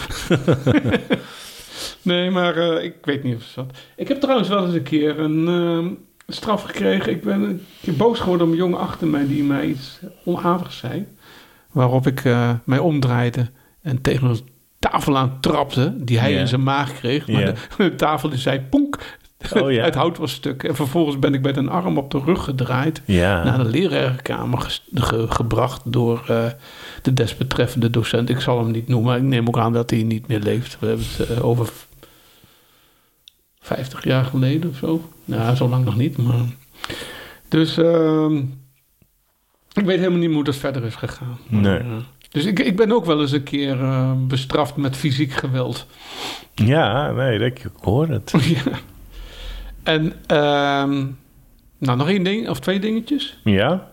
nee, 2.03 2.31
maar 2.31 2.57
eh, 2.57 2.85
ik 2.85 2.95
weet 3.03 3.23
niet 3.23 3.35
of 3.35 3.43
het 3.43 3.51
zat. 3.51 3.79
Ik 3.97 4.09
heb 4.09 4.21
trouwens 4.21 4.49
wel 4.49 4.65
eens 4.65 4.75
een 4.75 4.83
keer 4.83 5.19
een 5.19 5.49
ehm, 5.49 5.89
straf 6.33 6.63
gekregen. 6.63 7.13
Ik 7.13 7.23
ben 7.23 7.43
een 7.43 7.67
keer 7.83 7.97
boos 7.97 8.19
geworden 8.21 8.47
om 8.47 8.53
een 8.53 8.59
jongen 8.59 8.79
achter 8.79 9.07
mij 9.07 9.27
die 9.27 9.45
mij 9.45 9.67
iets 9.67 10.01
onaardigs 10.25 10.79
zei. 10.79 11.07
Waarop 11.73 12.07
ik 12.07 12.25
eh, 12.25 12.53
mij 12.65 12.79
omdraaide 12.79 13.51
en 13.83 14.01
tegen 14.01 14.29
een 14.29 14.49
tafel 14.79 15.17
aan 15.17 15.41
trapte, 15.41 15.95
die 16.05 16.19
hij 16.19 16.33
in 16.33 16.49
zijn 16.49 16.63
maag 16.63 16.93
kreeg. 16.93 17.29
Maar 17.29 17.45
de, 17.45 17.55
de 17.77 17.95
tafel 17.95 18.29
die 18.29 18.39
zei 18.39 18.61
ponk. 18.61 18.99
Oh 19.55 19.73
ja. 19.73 19.85
het 19.91 19.95
hout 19.95 20.19
was 20.19 20.33
stuk. 20.33 20.63
En 20.63 20.75
vervolgens 20.75 21.19
ben 21.19 21.35
ik 21.35 21.43
met 21.43 21.57
een 21.57 21.69
arm 21.69 21.99
op 21.99 22.11
de 22.11 22.19
rug 22.25 22.45
gedraaid 22.45 23.03
Ja. 23.05 23.45
naar 23.45 23.59
de 23.59 23.65
lerarenkamer 23.71 24.81
ge- 24.95 25.27
gebracht 25.29 25.93
door 25.93 26.25
eh, 26.29 26.45
de 27.03 27.13
desbetreffende 27.15 27.91
docent. 27.91 28.29
Ik 28.29 28.41
zal 28.41 28.59
hem 28.59 28.71
niet 28.71 28.89
noemen. 28.89 29.17
Ik 29.17 29.23
neem 29.23 29.49
ook 29.49 29.59
aan 29.59 29.73
dat 29.73 29.91
hij 29.91 30.03
niet 30.03 30.27
meer 30.29 30.39
leeft. 30.41 30.77
We 30.81 30.87
hebben 30.87 31.07
het 31.17 31.29
eh, 31.31 31.45
over 31.45 31.67
v- 31.67 31.85
50 33.61 34.05
jaar 34.05 34.25
geleden 34.25 34.71
of 34.71 34.77
zo. 34.77 35.09
Nou, 35.25 35.57
zo 35.57 35.69
lang 35.69 35.85
nog 35.85 35.97
niet. 35.97 36.17
Maar... 36.17 36.35
Dus 37.49 37.77
ehm, 37.79 38.37
ik 39.73 39.85
weet 39.85 39.99
helemaal 39.99 40.19
niet 40.19 40.33
hoe 40.35 40.45
dat 40.45 40.57
verder 40.57 40.85
is 40.85 40.95
gegaan. 40.95 41.39
Nee. 41.49 41.79
Eh, 41.79 41.87
dus 42.31 42.45
ik, 42.45 42.59
ik 42.59 42.77
ben 42.77 42.93
ook 42.93 43.05
wel 43.05 43.21
eens 43.21 43.33
een 43.33 43.43
keer 43.43 43.77
bestraft 44.27 44.77
met 44.77 44.97
fysiek 44.97 45.33
geweld. 45.33 45.87
Ja, 46.55 47.11
nee, 47.13 47.39
ik 47.39 47.65
hoor 47.81 48.09
het. 48.09 48.33
ja. 48.65 48.79
En 49.83 50.13
ehm, 50.27 51.07
nou, 51.79 51.99
nog 51.99 52.09
één 52.09 52.23
ding, 52.23 52.49
of 52.49 52.61
twee 52.61 52.81
dingetjes. 52.81 53.39
Ja? 53.45 53.91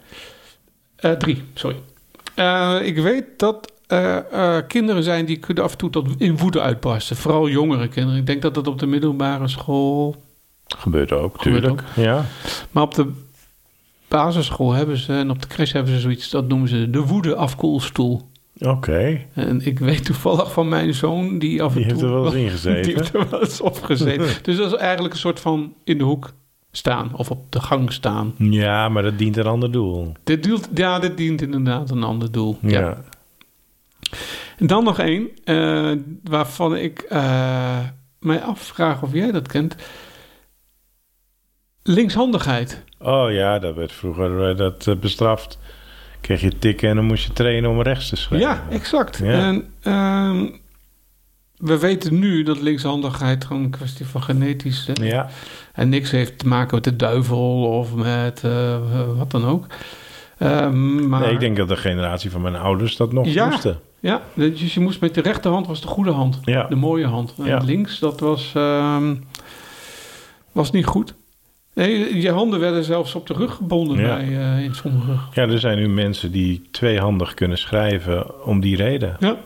Eh, 0.96 1.12
drie, 1.12 1.44
sorry. 1.54 1.78
Eh, 2.36 2.78
ik 2.84 2.98
weet 2.98 3.26
dat 3.38 3.72
er 3.88 4.26
eh, 4.26 4.58
kinderen 4.68 5.04
zijn 5.04 5.26
die 5.26 5.38
kunnen 5.38 5.64
af 5.64 5.72
en 5.72 5.78
toe 5.78 5.90
tot 5.90 6.08
in 6.18 6.38
woede 6.38 6.62
uitbarsten. 6.62 7.16
Vooral 7.16 7.50
jongere 7.50 7.88
kinderen. 7.88 8.20
Ik 8.20 8.26
denk 8.26 8.42
dat 8.42 8.54
dat 8.54 8.68
op 8.68 8.80
de 8.80 8.86
middelbare 8.86 9.48
school... 9.48 10.16
Gebeurt 10.78 11.12
ook, 11.12 11.42
Gebeurt 11.42 11.62
tuurlijk. 11.62 11.84
Ja. 11.96 12.26
Maar 12.72 12.84
op 12.84 12.94
de 12.94 13.12
basisschool 14.08 14.72
hebben 14.72 14.98
ze... 14.98 15.14
en 15.14 15.30
op 15.30 15.42
de 15.42 15.48
crash 15.48 15.72
hebben 15.72 15.94
ze 15.94 16.00
zoiets... 16.00 16.30
dat 16.30 16.48
noemen 16.48 16.70
ze 16.70 16.90
de 16.90 17.06
woede 17.06 17.36
Oké. 18.60 19.26
En 19.34 19.66
ik 19.66 19.80
weet 19.80 20.06
toevallig 20.06 20.52
van 20.52 20.70
mijn 20.70 20.94
zoon 20.94 21.40
die 21.40 21.64
af 21.64 21.76
en 21.76 21.82
Die 21.82 21.86
heeft 21.86 22.02
er 22.02 22.12
wel 22.12 22.36
eens 22.36 22.66
in 22.66 22.82
Die 22.82 22.96
heeft 22.96 23.14
er 23.14 23.30
wel 23.30 23.42
eens 23.42 23.62
op 23.62 23.82
gezeten. 23.82 24.28
dus 24.44 24.58
dat 24.58 24.74
is 24.74 24.80
eigenlijk 24.80 25.14
een 25.14 25.20
soort 25.20 25.40
van 25.40 25.74
in 25.84 25.98
de 25.98 26.04
hoek 26.04 26.34
staan 26.72 27.16
of 27.16 27.32
op 27.32 27.52
de 27.52 27.62
gang 27.62 27.92
staan. 27.92 28.34
Ja, 28.38 28.90
maar 28.90 29.04
dat 29.04 29.18
dient 29.18 29.38
een 29.38 29.46
ander 29.46 29.72
doel. 29.72 30.12
Dit 30.24 30.44
dient, 30.44 30.70
ja, 30.74 31.00
dit 31.00 31.18
dient 31.18 31.42
inderdaad 31.42 31.92
een 31.92 32.04
ander 32.04 32.32
doel. 32.32 32.58
Ja. 32.62 32.80
Ja. 32.80 33.04
En 34.58 34.68
dan 34.68 34.84
nog 34.84 35.00
één, 35.00 35.30
eh, 35.44 35.92
waarvan 36.24 36.76
ik 36.76 37.00
eh, 37.00 37.80
mij 38.20 38.42
afvraag 38.42 39.04
of 39.04 39.14
jij 39.14 39.32
dat 39.32 39.48
kent. 39.48 39.76
Linkshandigheid. 41.84 42.84
Oh 43.00 43.32
ja, 43.32 43.60
dat 43.60 43.76
werd 43.76 43.92
vroeger 43.92 44.50
eh, 44.50 44.58
dat, 44.58 45.00
bestraft. 45.00 45.60
Kreeg 46.28 46.42
je 46.42 46.58
tikken 46.60 46.90
en 46.90 46.96
dan 46.96 47.06
moest 47.06 47.26
je 47.28 47.34
trainen 47.34 47.70
om 47.70 47.82
rechts 47.82 48.10
te 48.10 48.16
schrijven. 48.16 48.48
Ja, 48.50 48.64
exact. 48.70 49.18
Ja. 49.24 49.32
En 49.32 49.74
ehm, 49.82 50.46
we 51.58 51.80
weten 51.80 52.20
nu 52.20 52.44
dat 52.44 52.60
linkshandigheid 52.62 53.46
gewoon 53.46 53.64
een 53.64 53.70
kwestie 53.70 54.06
van 54.06 54.24
genetisch... 54.24 54.88
eh, 54.94 55.08
Ja, 55.10 55.30
En 55.74 55.90
niks 55.90 56.12
heeft 56.12 56.40
te 56.40 56.48
maken 56.48 56.76
met 56.76 56.84
de 56.84 56.96
duivel 56.96 57.64
of 57.64 57.96
met 57.96 58.44
eh, 58.44 58.78
wat 59.18 59.32
dan 59.32 59.46
ook. 59.46 59.66
Ehm, 60.38 61.08
maar 61.10 61.20
nee, 61.22 61.32
ik 61.34 61.40
denk 61.40 61.58
dat 61.58 61.68
de 61.68 61.78
generatie 61.78 62.32
van 62.32 62.42
mijn 62.42 62.56
ouders 62.56 62.96
dat 62.96 63.14
nog 63.14 63.28
Ja. 63.28 63.46
moesten. 63.50 63.80
Ja, 64.00 64.22
dus 64.34 64.74
je 64.74 64.80
moest 64.80 65.02
met 65.02 65.14
de 65.14 65.22
rechterhand 65.22 65.68
was 65.68 65.82
de 65.82 65.88
goede 65.88 66.12
hand. 66.12 66.40
Ja. 66.44 66.64
De 66.68 66.76
mooie 66.76 67.06
hand. 67.08 67.34
En 67.38 67.46
Ja. 67.46 67.58
links, 67.58 68.00
dat 68.00 68.20
was, 68.20 68.52
ehm, 68.56 69.16
was 70.52 70.72
niet 70.72 70.86
goed. 70.86 71.14
Nee, 71.78 72.22
je 72.22 72.32
handen 72.32 72.60
werden 72.60 72.84
zelfs 72.84 73.16
op 73.16 73.28
de 73.28 73.34
rug 73.34 73.54
gebonden 73.56 73.98
Ja. 74.00 74.16
bij, 74.16 74.38
eh, 74.38 74.64
in 74.64 74.76
sommige... 74.76 75.12
Ja, 75.34 75.42
er 75.48 75.60
zijn 75.60 75.78
nu 75.78 75.90
mensen 75.90 76.32
die 76.32 76.62
tweehandig 76.72 77.34
kunnen 77.34 77.58
schrijven 77.58 78.46
om 78.46 78.60
die 78.60 78.76
reden. 78.76 79.16
Ja, 79.20 79.38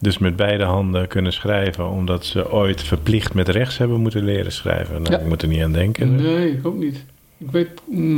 Dus 0.00 0.18
met 0.18 0.36
beide 0.36 0.64
handen 0.64 1.08
kunnen 1.08 1.32
schrijven 1.32 1.90
omdat 1.90 2.24
ze 2.24 2.52
ooit 2.52 2.82
verplicht 2.82 3.34
met 3.34 3.48
rechts 3.48 3.78
hebben 3.78 4.00
moeten 4.00 4.24
leren 4.24 4.52
schrijven. 4.52 5.02
Nou, 5.02 5.14
Ja. 5.14 5.18
ik 5.20 5.26
moet 5.26 5.42
er 5.42 5.48
niet 5.48 5.62
aan 5.62 5.72
denken. 5.72 6.14
nee, 6.14 6.52
ik 6.52 6.66
ook 6.66 6.76
niet. 6.78 7.04
Ik 7.38 7.50
weet, 7.50 7.68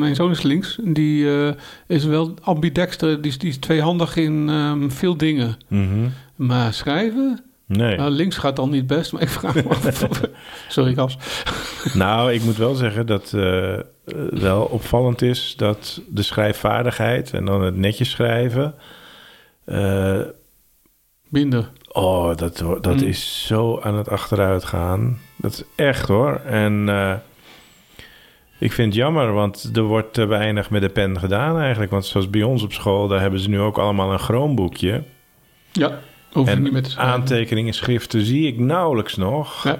mijn 0.00 0.14
zoon 0.14 0.31
is 0.31 0.42
links. 0.42 0.79
Die 0.85 1.31
eh, 1.31 1.53
is 1.87 2.05
wel 2.05 2.35
ambidexter. 2.42 3.20
Die 3.20 3.31
is, 3.31 3.38
die 3.38 3.48
is 3.50 3.57
tweehandig 3.57 4.16
in 4.16 4.48
ehm, 4.48 4.88
veel 4.88 5.16
dingen. 5.16 5.57
Mhm. 5.68 6.09
Maar 6.37 6.72
schrijven... 6.74 7.40
Nee. 7.72 7.96
Nou, 7.96 8.11
links 8.11 8.37
gaat 8.37 8.56
dan 8.56 8.70
niet 8.70 8.87
best, 8.87 9.12
maar 9.12 9.22
ik 9.22 9.28
vraag 9.28 9.54
me 9.54 9.68
af. 9.68 10.09
Sorry, 10.68 10.94
Kas. 10.94 11.16
Nou, 11.94 12.33
ik 12.33 12.42
moet 12.42 12.56
wel 12.56 12.74
zeggen 12.74 13.06
dat 13.06 13.33
eh, 13.33 13.78
wel 14.30 14.62
opvallend 14.64 15.22
is 15.22 15.54
dat 15.56 16.00
de 16.09 16.22
schrijfvaardigheid 16.22 17.33
en 17.33 17.44
dan 17.44 17.62
het 17.62 17.76
netjes 17.76 18.11
schrijven. 18.11 18.74
eh, 19.64 20.20
Minder. 21.28 21.70
oh, 21.92 22.37
dat, 22.37 22.59
dat 22.80 22.96
Mm. 23.00 23.02
is 23.06 23.46
zo 23.46 23.80
aan 23.80 23.94
het 23.94 24.09
achteruit 24.09 24.64
gaan. 24.64 25.18
Dat 25.37 25.52
is 25.52 25.62
echt 25.85 26.09
hoor. 26.09 26.35
En 26.44 26.88
eh, 26.88 27.14
ik 28.59 28.72
vind 28.72 28.87
het 28.88 28.96
jammer, 29.02 29.33
want 29.33 29.70
er 29.74 29.83
wordt 29.83 30.12
te 30.14 30.24
weinig 30.26 30.70
met 30.70 30.83
de 30.83 30.88
pen 30.88 31.18
gedaan 31.18 31.59
eigenlijk. 31.59 31.90
Want 31.90 32.06
zoals 32.06 32.30
bij 32.30 32.42
ons 32.42 32.62
op 32.62 32.72
school, 32.72 33.09
daar 33.09 33.20
hebben 33.20 33.40
ze 33.40 33.48
nu 33.48 33.61
ook 33.61 33.78
allemaal 33.78 34.12
een 34.12 34.18
chroomboekje. 34.18 35.02
Ja, 35.72 35.98
hoef 36.32 36.46
je 36.46 36.52
En 36.52 36.62
niet 36.62 36.72
meer 36.72 36.82
te 36.82 36.90
schrijven. 36.90 37.14
aantekeningen, 37.14 37.74
schriften 37.74 38.24
zie 38.24 38.46
ik 38.46 38.58
nauwelijks 38.58 39.16
nog. 39.16 39.64
Ja. 39.64 39.78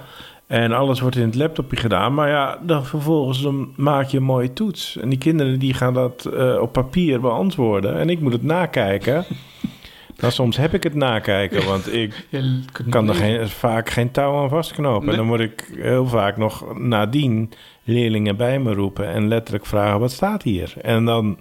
En 0.51 0.73
alles 0.73 1.01
wordt 1.01 1.17
in 1.17 1.23
het 1.23 1.35
laptopje 1.35 1.77
gedaan. 1.77 2.15
Maar 2.15 2.29
ja, 2.29 2.59
dan 2.63 2.87
vervolgens 2.87 3.43
dan 3.43 3.73
maak 3.77 4.07
je 4.07 4.17
een 4.17 4.23
mooie 4.23 4.53
toets. 4.53 4.97
En 4.97 5.09
die 5.09 5.19
kinderen 5.19 5.59
die 5.59 5.75
gaan 5.75 5.95
dat 5.95 6.25
eh, 6.25 6.61
op 6.61 6.73
papier 6.73 7.21
beantwoorden. 7.21 7.99
En 7.99 8.11
ik 8.11 8.21
moet 8.21 8.33
het 8.33 8.43
nakijken. 8.43 9.25
nou, 10.21 10.33
soms 10.33 10.57
heb 10.57 10.75
ik 10.75 10.83
het 10.83 10.95
nakijken, 10.95 11.67
want 11.67 11.93
ik 11.93 12.27
kan 12.91 13.09
er 13.09 13.15
geen, 13.15 13.49
vaak 13.49 13.91
geen 13.91 14.11
touw 14.11 14.43
aan 14.43 14.49
vastknopen. 14.49 15.07
Nee. 15.07 15.11
En 15.11 15.17
dan 15.17 15.27
moet 15.27 15.41
ik 15.41 15.71
heel 15.77 16.07
vaak 16.07 16.37
nog 16.37 16.79
nadien 16.79 17.53
leerlingen 17.85 18.37
bij 18.37 18.59
me 18.59 18.75
roepen... 18.75 19.09
en 19.09 19.29
letterlijk 19.29 19.67
vragen, 19.67 20.01
wat 20.01 20.13
staat 20.13 20.43
hier? 20.43 20.73
En 20.83 21.05
dan 21.05 21.39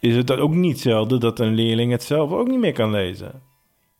is 0.00 0.16
het 0.16 0.30
ook 0.30 0.54
niet 0.54 0.80
zelden 0.80 1.20
dat 1.20 1.38
een 1.38 1.54
leerling 1.54 1.92
het 1.92 2.02
zelf 2.02 2.32
ook 2.32 2.48
niet 2.48 2.60
meer 2.60 2.72
kan 2.72 2.90
lezen. 2.90 3.47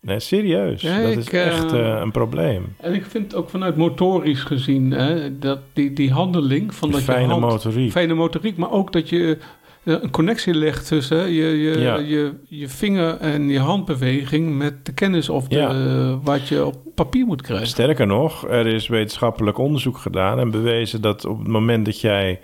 Nee, 0.00 0.20
serieus. 0.20 0.82
Ja, 0.82 1.02
dat 1.02 1.10
ik, 1.12 1.18
is 1.18 1.28
echt 1.30 1.72
eh, 1.72 1.94
eh, 1.94 2.00
een 2.00 2.10
probleem. 2.10 2.74
En 2.80 2.94
ik 2.94 3.04
vind 3.04 3.34
ook 3.34 3.50
vanuit 3.50 3.76
motorisch 3.76 4.42
gezien, 4.42 4.90
hè, 4.90 5.38
dat 5.38 5.58
die, 5.72 5.92
die 5.92 6.12
handeling 6.12 6.74
van 6.74 6.90
dat 6.90 7.00
Fijne 7.02 7.22
je 7.22 7.28
hand, 7.28 7.40
motoriek. 7.40 7.90
fijne 7.90 8.14
motoriek, 8.14 8.56
maar 8.56 8.70
ook 8.70 8.92
dat 8.92 9.08
je 9.08 9.38
eh, 9.84 9.94
een 10.00 10.10
connectie 10.10 10.54
legt 10.54 10.86
tussen 10.88 11.30
je, 11.30 11.46
je, 11.46 11.78
Ja. 11.78 11.96
je, 11.98 12.32
je 12.48 12.68
vinger 12.68 13.16
en 13.16 13.48
je 13.48 13.58
handbeweging 13.58 14.56
met 14.56 14.86
de 14.86 14.92
kennis 14.92 15.28
of 15.28 15.48
de, 15.48 15.56
Ja. 15.56 16.18
wat 16.22 16.48
je 16.48 16.64
op 16.64 16.76
papier 16.94 17.26
moet 17.26 17.42
krijgen. 17.42 17.66
Sterker 17.66 18.06
nog, 18.06 18.48
er 18.48 18.66
is 18.66 18.88
wetenschappelijk 18.88 19.58
onderzoek 19.58 19.98
gedaan 19.98 20.38
en 20.38 20.50
bewezen 20.50 21.00
dat 21.02 21.24
op 21.26 21.38
het 21.38 21.48
moment 21.48 21.84
dat 21.84 22.00
jij 22.00 22.40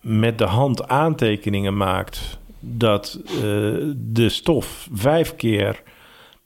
met 0.00 0.38
de 0.38 0.44
hand 0.44 0.88
aantekeningen 0.88 1.76
maakt, 1.76 2.38
dat 2.64 3.20
eh, 3.26 3.34
de 3.96 4.28
stof 4.28 4.88
vijf 4.92 5.36
keer 5.36 5.82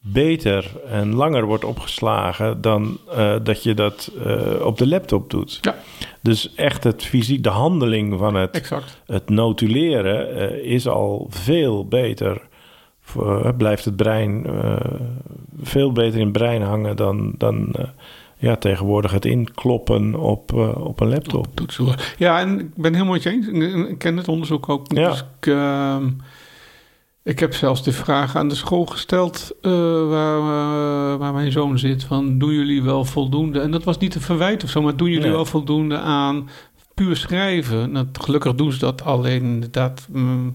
beter 0.00 0.70
en 0.88 1.14
langer 1.14 1.44
wordt 1.44 1.64
opgeslagen 1.64 2.60
dan 2.60 2.98
eh, 3.10 3.36
dat 3.42 3.62
je 3.62 3.74
dat 3.74 4.12
eh, 4.24 4.64
op 4.64 4.78
de 4.78 4.86
laptop 4.86 5.30
doet. 5.30 5.58
Ja. 5.60 5.76
Dus 6.20 6.54
echt 6.54 6.84
het 6.84 7.04
fysiek, 7.04 7.42
de 7.42 7.48
handeling 7.48 8.18
van 8.18 8.34
het, 8.34 8.50
Exact. 8.50 9.02
het 9.06 9.28
notuleren 9.28 10.64
is 10.64 10.88
al 10.88 11.26
veel 11.30 11.86
beter. 11.86 12.40
Voor, 13.00 13.54
blijft 13.54 13.84
het 13.84 13.96
brein 13.96 14.46
veel 15.62 15.92
beter 15.92 16.18
in 16.18 16.24
het 16.24 16.32
brein 16.32 16.62
hangen 16.62 16.96
dan, 16.96 17.34
dan 17.38 17.74
ja, 18.38 18.56
tegenwoordig 18.56 19.10
het 19.12 19.24
inkloppen 19.24 20.14
op, 20.14 20.52
eh, 20.52 20.86
op 20.86 21.00
een 21.00 21.08
laptop. 21.08 21.46
Ja, 22.18 22.40
en 22.40 22.60
ik 22.60 22.74
ben 22.74 22.92
helemaal 22.92 23.12
met 23.12 23.22
je 23.22 23.30
eens. 23.30 23.46
Ik, 23.88 23.98
ken 23.98 24.16
het 24.16 24.28
onderzoek 24.28 24.68
ook. 24.68 24.92
Ja. 24.92 25.08
Dus 25.10 25.24
ik, 25.40 25.46
ehm, 25.46 26.10
ik 27.22 27.38
heb 27.38 27.54
zelfs 27.54 27.82
de 27.82 27.92
vraag 27.92 28.36
aan 28.36 28.48
de 28.48 28.54
school 28.54 28.86
gesteld 28.86 29.52
eh, 29.62 30.08
waar, 30.08 30.38
eh, 30.38 31.18
waar 31.18 31.32
mijn 31.32 31.52
zoon 31.52 31.78
zit. 31.78 32.04
Van, 32.04 32.38
doen 32.38 32.52
jullie 32.52 32.82
wel 32.82 33.04
voldoende? 33.04 33.60
En 33.60 33.70
dat 33.70 33.84
was 33.84 33.98
niet 33.98 34.14
een 34.14 34.20
verwijt 34.20 34.64
of 34.64 34.70
zo, 34.70 34.82
maar 34.82 34.96
doen 34.96 35.08
jullie 35.08 35.22
Nee. 35.24 35.32
wel 35.32 35.44
voldoende 35.44 35.98
aan 35.98 36.48
puur 36.94 37.16
schrijven? 37.16 37.90
Nou, 37.92 38.06
gelukkig 38.12 38.54
doen 38.54 38.72
ze 38.72 38.78
dat 38.78 39.02
alleen 39.04 39.42
inderdaad. 39.42 40.08
mm, 40.12 40.54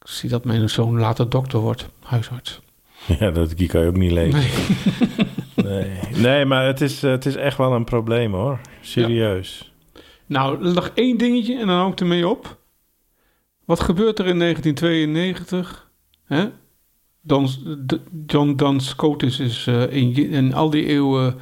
ik 0.00 0.10
zie 0.10 0.28
dat 0.28 0.44
mijn 0.44 0.70
zoon 0.70 0.98
later 0.98 1.28
dokter 1.28 1.58
wordt, 1.58 1.88
huisarts. 2.02 2.60
Ja, 3.20 3.30
dat 3.30 3.56
die 3.56 3.68
kan 3.68 3.80
je 3.80 3.86
ook 3.86 3.96
niet 3.96 4.12
lezen. 4.12 4.40
Nee. 4.40 4.50
Nee, 5.64 5.90
nee 6.16 6.44
maar 6.44 6.66
het 6.66 6.80
is, 6.80 7.02
eh, 7.02 7.10
het 7.10 7.26
is 7.26 7.36
echt 7.36 7.58
wel 7.58 7.72
een 7.72 7.84
probleem 7.84 8.32
hoor. 8.32 8.60
Serieus. 8.80 9.72
Nou, 10.26 10.72
nog 10.72 10.90
één 10.94 11.18
dingetje 11.18 11.58
en 11.58 11.66
dan 11.66 11.76
hou 11.76 11.92
ik 11.92 12.00
ermee 12.00 12.28
op. 12.28 12.58
Wat 13.64 13.80
gebeurt 13.80 14.18
er 14.18 14.26
in 14.26 14.38
1992? 14.38 15.90
Hè? 16.24 16.48
Dan, 17.20 17.48
John 18.26 18.54
Duns 18.56 18.88
Scotus 18.88 19.40
is 19.40 19.66
eh, 19.66 19.92
in, 19.92 20.16
in 20.30 20.54
al 20.54 20.70
die 20.70 20.86
eeuwen 20.86 21.34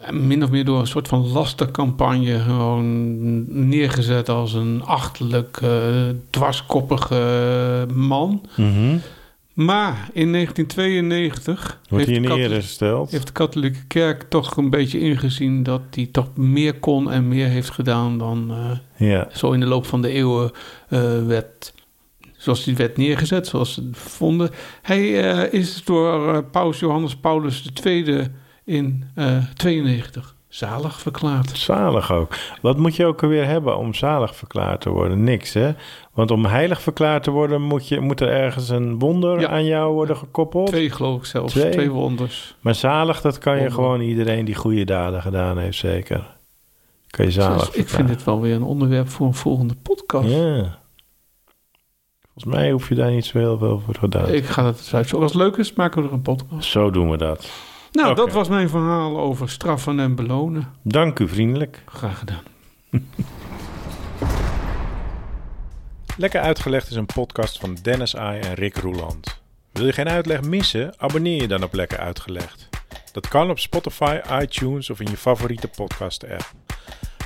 eh, 0.00 0.10
min 0.10 0.42
of 0.42 0.50
meer 0.50 0.64
door 0.64 0.80
een 0.80 0.86
soort 0.86 1.08
van 1.08 1.32
lastercampagne 1.32 2.38
gewoon 2.38 3.68
neergezet 3.68 4.28
als 4.28 4.52
een 4.52 4.82
achterlijk, 4.82 5.58
eh, 5.62 6.08
dwarskoppige 6.30 7.86
man. 7.94 8.46
Mhm. 8.56 8.96
Maar 9.54 10.08
in 10.12 10.32
1992 10.32 11.80
Wordt 11.88 12.06
hij 12.06 12.14
heeft 12.14 12.78
de 12.78 13.06
heeft 13.10 13.26
de 13.26 13.32
katholieke 13.32 13.86
kerk 13.86 14.22
toch 14.22 14.56
een 14.56 14.70
beetje 14.70 14.98
ingezien 15.00 15.62
dat 15.62 15.80
hij 15.90 16.08
toch 16.12 16.36
meer 16.36 16.78
kon 16.78 17.10
en 17.10 17.28
meer 17.28 17.48
heeft 17.48 17.70
gedaan 17.70 18.18
dan 18.18 18.50
eh, 18.50 19.08
Ja. 19.08 19.28
zo 19.32 19.52
in 19.52 19.60
de 19.60 19.66
loop 19.66 19.86
van 19.86 20.02
de 20.02 20.08
eeuwen 20.08 20.50
eh, 20.88 21.26
werd, 21.26 21.74
zoals 22.36 22.64
die 22.64 22.76
werd 22.76 22.96
neergezet, 22.96 23.46
zoals 23.46 23.74
ze 23.74 23.88
vonden. 23.92 24.50
Hij 24.82 25.32
eh, 25.32 25.52
is 25.60 25.84
door 25.84 26.44
paus 26.44 26.78
Johannes 26.78 27.16
Paulus 27.16 27.70
II 27.84 28.28
in 28.64 29.04
eh 29.14 29.44
92 29.54 30.33
zalig 30.54 31.00
verklaard. 31.00 31.58
Zalig 31.58 32.12
ook. 32.12 32.34
Wat 32.60 32.76
moet 32.76 32.96
je 32.96 33.06
ook 33.06 33.22
alweer 33.22 33.46
hebben 33.46 33.76
om 33.76 33.94
zalig 33.94 34.36
verklaard 34.36 34.80
te 34.80 34.90
worden? 34.90 35.24
Niks, 35.24 35.52
hè? 35.52 35.72
Want 36.12 36.30
om 36.30 36.44
heilig 36.44 36.82
verklaard 36.82 37.22
te 37.22 37.30
worden, 37.30 37.62
moet, 37.62 37.88
je, 37.88 38.00
moet 38.00 38.20
er 38.20 38.28
ergens 38.28 38.68
een 38.68 38.98
wonder 38.98 39.40
Ja. 39.40 39.48
aan 39.48 39.64
jou 39.64 39.92
worden 39.92 40.16
gekoppeld. 40.16 40.66
Twee 40.66 40.90
geloof 40.90 41.18
ik 41.18 41.24
zelfs, 41.24 41.52
Twee? 41.52 41.70
twee, 41.70 41.90
wonders. 41.90 42.54
Maar 42.60 42.74
zalig, 42.74 43.20
dat 43.20 43.38
kan 43.38 43.60
je 43.62 43.70
gewoon 43.70 44.00
iedereen 44.00 44.44
die 44.44 44.54
goede 44.54 44.84
daden 44.84 45.22
gedaan 45.22 45.58
heeft, 45.58 45.78
zeker. 45.78 46.36
Kan 47.06 47.24
je 47.24 47.30
zalig 47.30 47.74
ik 47.74 47.88
vind 47.88 48.08
dit 48.08 48.24
wel 48.24 48.40
weer 48.40 48.54
een 48.54 48.62
onderwerp 48.62 49.08
voor 49.08 49.26
een 49.26 49.34
volgende 49.34 49.74
podcast. 49.82 50.28
Ja. 50.28 50.78
Volgens 52.32 52.54
mij 52.54 52.70
hoef 52.70 52.88
je 52.88 52.94
daar 52.94 53.10
niet 53.10 53.24
zo 53.24 53.38
heel 53.38 53.58
veel 53.58 53.82
voor 53.84 53.94
gedaan. 53.94 54.28
Ik 54.28 54.44
ga 54.44 54.64
het 54.64 54.90
eens. 54.92 55.14
Als 55.14 55.32
het 55.32 55.34
leuk 55.34 55.56
is, 55.56 55.72
maken 55.72 56.02
we 56.02 56.08
er 56.08 56.14
een 56.14 56.22
podcast. 56.22 56.70
Zo 56.70 56.90
doen 56.90 57.10
we 57.10 57.16
dat. 57.16 57.72
Nou, 57.94 58.14
dat 58.14 58.32
was 58.32 58.48
mijn 58.48 58.68
verhaal 58.68 59.18
over 59.18 59.50
straffen 59.50 60.00
en 60.00 60.14
belonen. 60.14 60.74
Dank 60.82 61.18
u 61.18 61.28
vriendelijk. 61.28 61.82
Graag 61.86 62.18
gedaan. 62.18 62.42
Lekker 66.16 66.40
Uitgelegd 66.40 66.90
is 66.90 66.96
een 66.96 67.06
podcast 67.06 67.58
van 67.58 67.76
Dennis 67.82 68.16
Ai 68.16 68.40
en 68.40 68.54
Rick 68.54 68.76
Roeland. 68.76 69.42
Wil 69.72 69.86
je 69.86 69.92
geen 69.92 70.08
uitleg 70.08 70.42
missen? 70.42 70.94
Abonneer 70.96 71.40
je 71.40 71.48
dan 71.48 71.62
op 71.62 71.72
Lekker 71.72 71.98
Uitgelegd. 71.98 72.68
Dat 73.12 73.28
kan 73.28 73.50
op 73.50 73.58
Spotify, 73.58 74.20
iTunes 74.40 74.90
of 74.90 75.00
in 75.00 75.10
je 75.10 75.16
favoriete 75.16 75.68
podcast-app. 75.68 76.52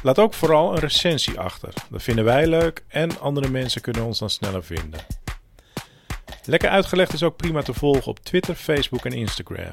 Laat 0.03 0.19
ook 0.19 0.35
vooral 0.35 0.73
een 0.73 0.79
recensie 0.79 1.41
achter. 1.41 1.73
Dat 1.91 2.03
vinden 2.03 2.25
wij 2.25 2.47
leuk 2.47 2.85
en 2.89 3.21
andere 3.21 3.49
mensen 3.49 3.81
kunnen 3.81 4.05
ons 4.05 4.19
dan 4.19 4.31
sneller 4.31 4.65
vinden. 4.65 5.01
Lekker 6.45 6.69
Uitgelegd 6.69 7.13
is 7.13 7.23
ook 7.23 7.37
prima 7.37 7.63
te 7.63 7.75
volgen 7.75 8.07
op 8.07 8.19
Twitter, 8.19 8.55
Facebook 8.55 9.05
en 9.05 9.13
Instagram. 9.13 9.73